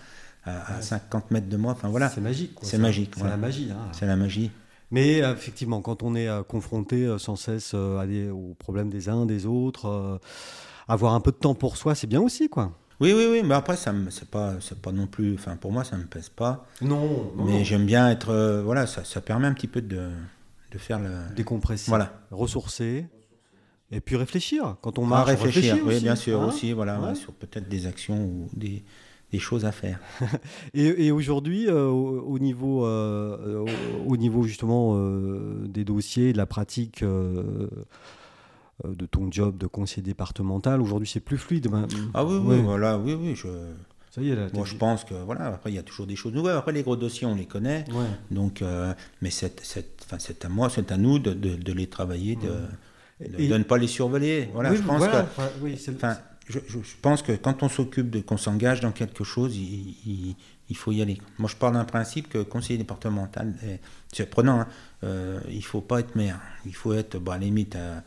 [0.46, 1.74] à, 50 mètres de moi.
[1.74, 2.10] Enfin voilà.
[2.10, 2.58] C'est magique.
[2.62, 3.14] C'est magique.
[3.18, 3.70] C'est la magie.
[3.72, 3.90] Hein.
[3.94, 4.52] C'est la magie.
[4.92, 9.26] Mais euh, effectivement, quand on est euh, confronté euh, sans cesse aux problèmes des uns,
[9.26, 10.20] des autres,
[10.88, 12.74] avoir un peu de temps pour soi, c'est bien aussi, quoi.
[13.02, 15.98] Oui, oui, oui, mais après, ça c'est pas, pas non plus, enfin, pour moi, ça
[15.98, 16.68] me pèse pas.
[16.82, 17.34] Non.
[17.36, 20.10] mais j'aime bien être, voilà, ça, ça permet un petit peu de,
[20.72, 21.10] de faire le...
[21.36, 22.14] Décompresser, voilà.
[22.32, 23.08] ressourcer,
[23.92, 24.78] et puis réfléchir.
[24.82, 28.50] Quand on marche, réfléchir, oui, bien sûr, hein aussi, voilà, sur peut-être des actions ou
[28.54, 28.84] des,
[29.32, 30.00] des choses à faire.
[30.74, 33.66] et, et aujourd'hui, euh, au, niveau, euh,
[34.06, 37.04] au, niveau justement euh, des dossiers, de la pratique
[38.88, 41.70] de ton job de conseiller départemental, aujourd'hui c'est plus fluide.
[42.14, 43.48] Ah oui, oui, voilà, oui, oui, je
[44.12, 46.18] ça y est, là, Moi, je pense que voilà, après il y a toujours des
[46.18, 46.58] choses nouvelles.
[46.58, 47.86] Après les gros dossiers, on les connaît.
[48.30, 53.38] Donc, euh, mais c'est, c'est, à moi, c'est à nous de, de, les travailler, de,
[53.38, 54.50] de, ne pas les surveiller.
[54.54, 55.96] Voilà, je pense que.
[55.96, 56.18] enfin,
[56.50, 60.36] je, je, pense que quand on s'occupe de, qu'on s'engage dans quelque chose, il,
[60.70, 61.18] il, faut y aller.
[61.40, 63.54] Moi, je parle d'un principe que conseiller départemental,
[64.12, 64.60] c'est prenant.
[64.60, 64.68] Hein,
[65.06, 66.42] euh, il faut pas être maire.
[66.66, 68.00] Il faut être, bah, à la limite, à, euh,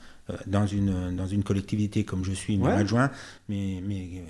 [0.46, 3.10] dans une, dans une collectivité comme je suis maire adjoint,
[3.48, 4.20] mais, mais, euh,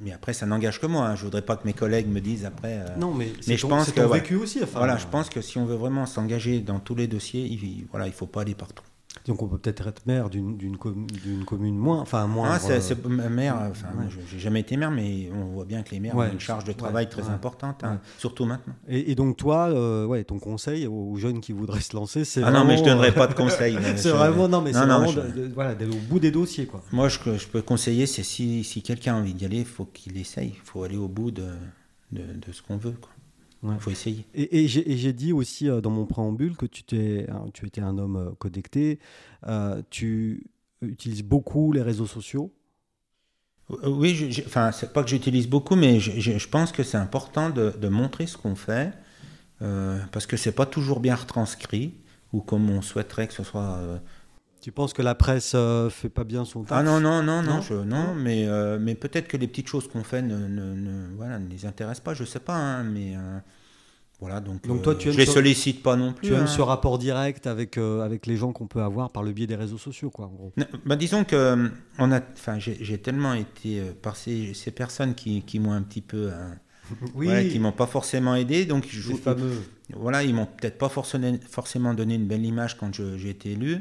[0.00, 1.08] mais après ça n'engage que moi.
[1.08, 1.16] Hein.
[1.16, 2.78] Je voudrais pas que mes collègues me disent après.
[2.78, 4.60] Euh, non, mais, mais je pense que vécu aussi.
[4.72, 8.06] voilà, je pense que si on veut vraiment s'engager dans tous les dossiers, il, voilà,
[8.06, 8.84] il faut pas aller partout.
[9.26, 10.76] Donc on peut peut-être être maire d'une
[11.46, 12.50] commune moins, enfin moins.
[12.52, 13.56] Ah, c'est maire.
[13.70, 13.88] Enfin,
[14.28, 16.72] j'ai jamais été maire, mais on voit bien que les maires ont une charge de
[16.72, 18.74] travail très importante, hein, surtout maintenant.
[18.88, 22.50] Et, donc toi, euh, ouais, ton conseil aux jeunes qui voudraient se lancer, c'est ah
[22.50, 23.78] non, mais je donnerai pas de conseils.
[23.96, 25.12] c'est vraiment non, mais c'est vraiment
[25.54, 26.82] voilà, d'aller au bout des dossiers quoi.
[26.92, 29.84] Moi, je, je peux conseiller, c'est si, si quelqu'un a envie d'y aller, il faut
[29.84, 31.46] qu'il essaye, il faut aller au bout de
[32.12, 32.94] de, de ce qu'on veut.
[33.62, 33.76] Il Ouais.
[33.78, 34.26] faut essayer.
[34.34, 37.96] Et, et j'ai dit aussi euh, dans mon préambule que tu, t'es, tu étais un
[37.96, 38.98] homme euh, connecté.
[39.46, 40.44] Euh, tu
[40.80, 42.52] utilises beaucoup les réseaux sociaux?
[43.86, 46.82] Oui, je- je- enfin, c'est pas que j'utilise beaucoup, mais je, je- je pense que
[46.82, 48.92] c'est important de, de montrer ce qu'on fait,
[49.62, 51.94] euh, parce que c'est pas toujours bien retranscrit,
[52.32, 53.76] ou comme on souhaiterait que ce soit.
[53.78, 53.98] euh,
[54.62, 57.42] Tu penses que la presse euh, fait pas bien son taf Ah non, non, non,
[57.42, 60.36] non, Non je- non, mais, euh, mais peut-être que les petites choses qu'on fait ne,
[60.36, 63.38] ne, ne- voilà, ne les intéressent pas, je sais pas, hein, mais euh,
[64.20, 66.28] voilà, donc, Donc toi, euh, tu aimes je les ce- sollicite pas non plus.
[66.28, 66.46] Tu aimes hein.
[66.46, 69.78] ce rapport direct avec, avec les gens qu'on peut avoir par le biais des réseaux
[69.78, 70.52] sociaux, quoi, en gros.
[70.56, 75.42] Non, bah, disons que on a, enfin, j'ai tellement été par ces, ces personnes qui,
[75.42, 76.30] qui m'ont un petit peu,
[77.16, 79.58] Oui, voilà, qui m'ont pas forcément aidé, donc je, fameux.
[79.92, 83.80] voilà, ils m'ont peut-être pas forcément, forcément donné une belle image quand j'ai été élu,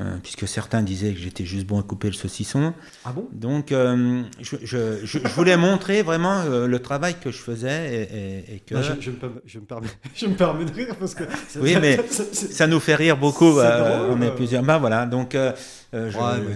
[0.00, 2.72] euh, puisque certains disaient que j'étais juste bon à couper le saucisson.
[3.04, 3.28] Ah bon?
[3.32, 7.94] Donc, euh, je, je- je- je voulais montrer vraiment euh, le travail que je faisais
[7.94, 10.72] et, et- et que Non, je, me, permets- je, me permets, je me permets de
[10.72, 11.24] rire parce que.
[11.60, 13.50] Oui, mais ça nous fait rire beaucoup.
[13.52, 13.66] Drôle.
[14.10, 14.62] on est plusieurs.
[14.62, 15.34] Ben voilà, donc.
[15.34, 15.50] Ouais,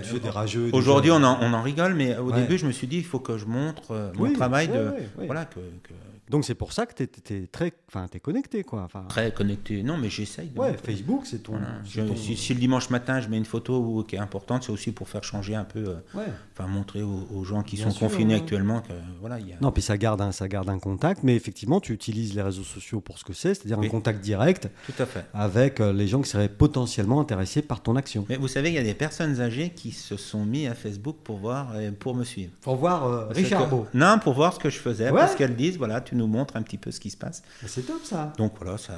[0.02, 0.70] tu des rageux.
[0.72, 2.40] Aujourd'hui, on en, on en rigole, mais au Ouais.
[2.40, 4.90] début, je me suis dit, il faut que je montre mon Oui, travail ouais, de.
[5.26, 5.92] Voilà, que, que-
[6.30, 7.72] Donc c'est pour ça que tu es, très.
[7.88, 8.82] Enfin, es connecté, quoi.
[8.82, 9.82] Enfin, très connecté.
[9.82, 10.50] Non, mais j'essaye.
[10.56, 10.82] ouais, montrer.
[10.94, 11.52] Facebook, c'est ton.
[11.52, 11.66] Voilà.
[11.84, 14.64] c'est Je- ton- si, si le dimanche matin, je mets une photo qui est importante,
[14.64, 15.78] c'est aussi pour faire changer un peu.
[15.88, 16.24] euh, Ouais.
[16.52, 18.40] enfin, montrer aux, aux gens qui Bien sont sûr, confinés ouais.
[18.40, 19.56] actuellement que voilà, il y a.
[19.60, 22.64] Non, puis ça garde, un, ça garde un contact, mais effectivement, tu utilises les réseaux
[22.64, 25.24] sociaux pour ce que c'est, c'est-à-dire un contact direct Tout à fait.
[25.32, 28.24] avec euh, les gens qui seraient potentiellement intéressés par ton action.
[28.28, 31.16] Mais vous savez, il y a des personnes âgées qui se sont mis à Facebook
[31.22, 32.50] pour voir, pour me suivre.
[32.62, 33.86] Pour voir euh, Richard que- Beau.
[33.94, 35.20] Non, pour voir ce que je faisais, Ouais.
[35.20, 37.42] parce qu'elles disent, voilà, tu nous montres un petit peu ce qui se passe.
[37.66, 38.32] C'est top ça.
[38.38, 38.94] Donc voilà, ça,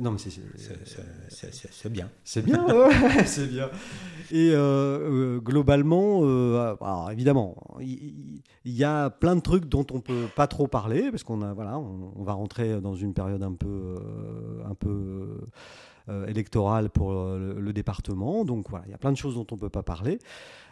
[0.00, 0.30] Non, mais c'est-
[1.90, 2.08] bien.
[2.24, 2.92] c'est bien, ouais,
[3.26, 3.68] c'est bien.
[4.30, 10.26] Et euh, globalement, euh, alors évidemment, il y, a plein de trucs dont on peut
[10.34, 13.52] pas trop parler parce qu'on a, voilà, on, on va rentrer dans une période un
[13.52, 15.40] peu, euh, un peu
[16.08, 18.44] euh, électorale pour euh, le, le département.
[18.44, 20.18] Donc voilà, il y a plein de choses dont on peut pas parler.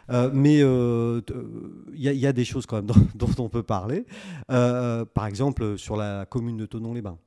[0.09, 2.95] Euh, mais euh, euh, il y, a- il y a des choses quand même dont,
[3.15, 4.05] dont on peut parler.
[4.51, 7.17] Euh, par exemple, sur la commune de Tonon-les-Bains.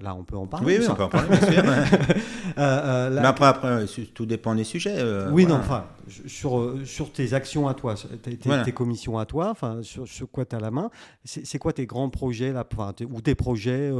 [0.00, 0.66] Là, on peut en parler.
[0.66, 1.62] oui, ou oui, on peut en parler, bien sûr.
[2.56, 5.02] Mais après, après, tout dépend des sujets.
[5.30, 5.48] oui, voilà.
[5.48, 5.84] non, enfin,
[6.26, 8.64] sur, sur tes actions à toi, tes, tes- Voilà.
[8.64, 10.90] tes commissions à toi, enfin, sur, sur quoi tu as la main,
[11.24, 12.66] c'est quoi tes grands projets, là,
[13.10, 13.90] ou tes projets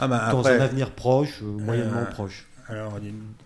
[0.00, 2.48] Ah bah, dans après, un avenir proche, moyennement proche?
[2.68, 2.94] Alors,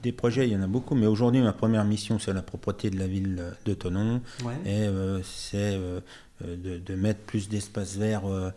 [0.03, 2.91] des- projets, il y en a beaucoup, mais aujourd'hui, ma première mission, c'est la propreté
[2.91, 4.21] de la ville de Tonon.
[4.45, 4.55] Ouais.
[4.65, 6.01] Et euh, c'est euh,
[6.45, 8.51] euh, de, de mettre plus d'espace vert euh,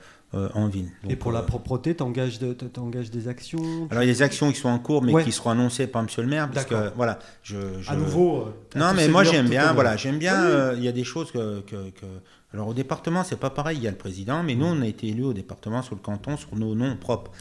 [0.54, 0.88] en ville.
[1.10, 4.60] Et pour la propreté, tu engages, des actions Alors, il y a des actions qui
[4.60, 5.24] sont en cours, mais Ouais.
[5.26, 7.58] qui seront annoncées par Monsieur le maire, parce que, voilà, je...
[7.82, 8.46] je- À nouveau
[8.76, 10.70] Non, mais moi j'aime bien, voilà, j'aime bien.
[10.72, 10.76] Oui.
[10.78, 12.06] Il y a des choses que, que- que-
[12.54, 13.78] Alors au département, c'est pas pareil.
[13.78, 16.02] Il y a le président, mais nous, on a été élus au département, sur le
[16.02, 17.32] canton, sur nos noms propres.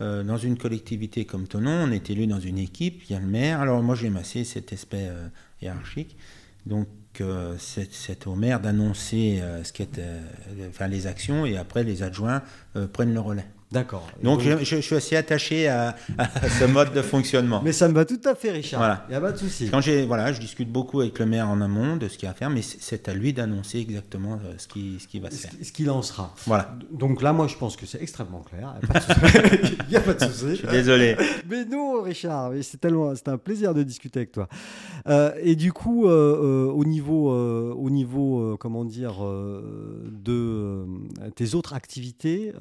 [0.00, 3.02] Euh, dans une collectivité comme Tonon, on est élu dans une équipe.
[3.08, 3.60] Il y a le maire.
[3.60, 5.26] Alors moi, j'aime assez cet aspect euh,
[5.60, 6.16] hiérarchique.
[6.64, 6.86] Donc
[7.20, 10.00] euh, c'est au maire d'annoncer ce qui est,
[10.68, 12.42] enfin les actions, et après les adjoints
[12.92, 13.46] prennent le relais.
[13.72, 14.06] D'accord.
[14.22, 17.60] Donc, je, je- je suis assez attaché à, à ce mode de fonctionnement.
[17.64, 18.80] Mais ça me va tout à fait, Richard.
[18.80, 19.04] Voilà.
[19.08, 19.68] Il n'y a pas de souci.
[19.70, 22.28] Quand j'ai, voilà, je discute beaucoup avec le maire en amont de ce qu'il y
[22.28, 25.30] a à faire, mais c'est- à lui d'annoncer exactement euh, ce qui, ce qui va
[25.30, 25.50] se faire.
[25.62, 26.34] ce qu'il en sera.
[26.46, 26.76] Voilà.
[26.92, 28.74] Donc là, moi, je pense que c'est extrêmement clair.
[28.82, 30.42] Il n'y a pas de souci.
[30.52, 30.62] De souci.
[30.70, 31.16] Désolé.
[31.50, 34.48] Mais non, Richard, c'est tellement, c'est un plaisir de discuter avec toi.
[35.08, 40.84] Euh, et du coup, euh, euh, au niveau, au niveau, comment dire, de
[41.34, 42.52] tes autres activités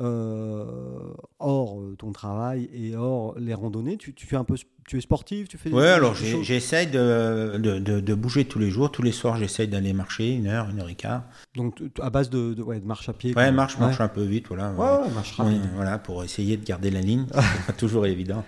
[1.39, 4.55] hors euh, ton travail et hors les randonnées, tu, tu fais un peu,
[4.87, 5.71] tu es sportif, tu fais.
[5.71, 8.91] Ouais, alors j'essaye de, de, de- de bouger tous les jours.
[8.91, 11.23] Tous les soirs, j'essaye d'aller marcher une heure, une heure et quart.
[11.55, 13.33] Donc à base de, de- ouais, marche à pied.
[13.35, 13.81] Ouais, marche, Ouais.
[13.81, 14.71] marche un peu vite, voilà.
[14.71, 15.61] Ouais, marche rapide.
[15.75, 17.25] voilà, pour essayer de garder la ligne.
[17.33, 18.43] C'est pas toujours évident.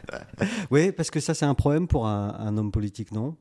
[0.72, 3.36] Oui, parce que ça, c'est un problème pour un, un homme politique, non?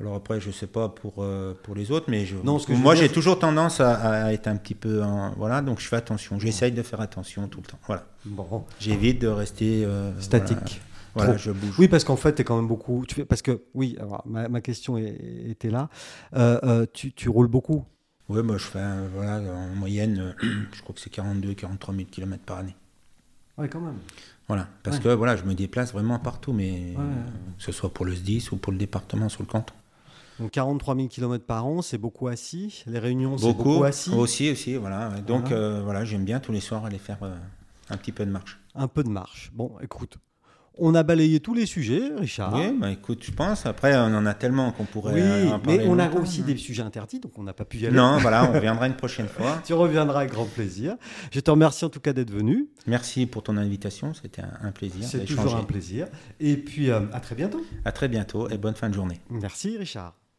[0.00, 2.74] Alors après, je sais pas pour, euh, pour les autres, mais je, Non, ce que
[2.74, 5.02] je moi j'ai toujours tendance à, à être un petit peu,
[5.36, 6.38] voilà, donc je fais attention.
[6.40, 7.78] J'essaye de faire attention tout le temps.
[7.86, 10.80] Voilà, Bon, j'évite de rester euh, statique.
[11.14, 11.74] Voilà, je bouge.
[11.78, 13.04] Oui, parce qu'en fait, tu es quand même beaucoup.
[13.06, 15.16] Tu fais, parce que, oui, alors, ma, ma question est-
[15.48, 15.88] était là.
[16.34, 17.84] Euh, tu, tu roules beaucoup?
[18.28, 18.82] Ouais, moi je fais
[19.14, 20.34] voilà, en moyenne,
[20.72, 22.74] je crois que c'est 42 43 000 km par année.
[23.58, 23.98] Oui, quand même.
[24.48, 25.02] Voilà, parce Ouais.
[25.04, 27.04] que voilà, je me déplace vraiment partout, mais Ouais.
[27.58, 29.74] que ce soit pour le SDIS ou pour le département sur le canton.
[30.40, 32.82] Donc 43 000 km par an, c'est beaucoup assis.
[32.86, 34.10] Les réunions, c'est Beaucoup, beaucoup assis.
[34.10, 35.10] aussi, aussi, voilà.
[35.26, 35.56] Donc Voilà.
[35.56, 37.34] euh, voilà, j'aime bien tous les soirs aller faire euh,
[37.90, 38.58] un petit peu de marche.
[38.74, 39.50] Un peu de marche.
[39.54, 40.16] Bon, écoute,
[40.76, 42.52] On a balayé tous les sujets, Richard.
[42.52, 43.64] Oui, bah écoute, je pense.
[43.64, 45.14] Après, on en a tellement qu'on pourrait.
[45.14, 46.22] Oui, euh, en parler mais on a longtemps.
[46.22, 47.96] aussi des sujets interdits, donc on n'a pas pu y aller.
[47.96, 49.62] Non, voilà, on reviendra une prochaine fois.
[49.64, 50.96] Tu reviendras avec grand plaisir.
[51.30, 52.66] Je te remercie en tout cas d'être venu.
[52.88, 55.06] Merci pour ton invitation, c'était un, plaisir.
[55.06, 56.08] C'est toujours un plaisir.
[56.40, 57.64] Et puis, euh, à très bientôt.
[57.84, 59.20] À très bientôt et bonne fin de journée.
[59.30, 60.16] Merci, Richard.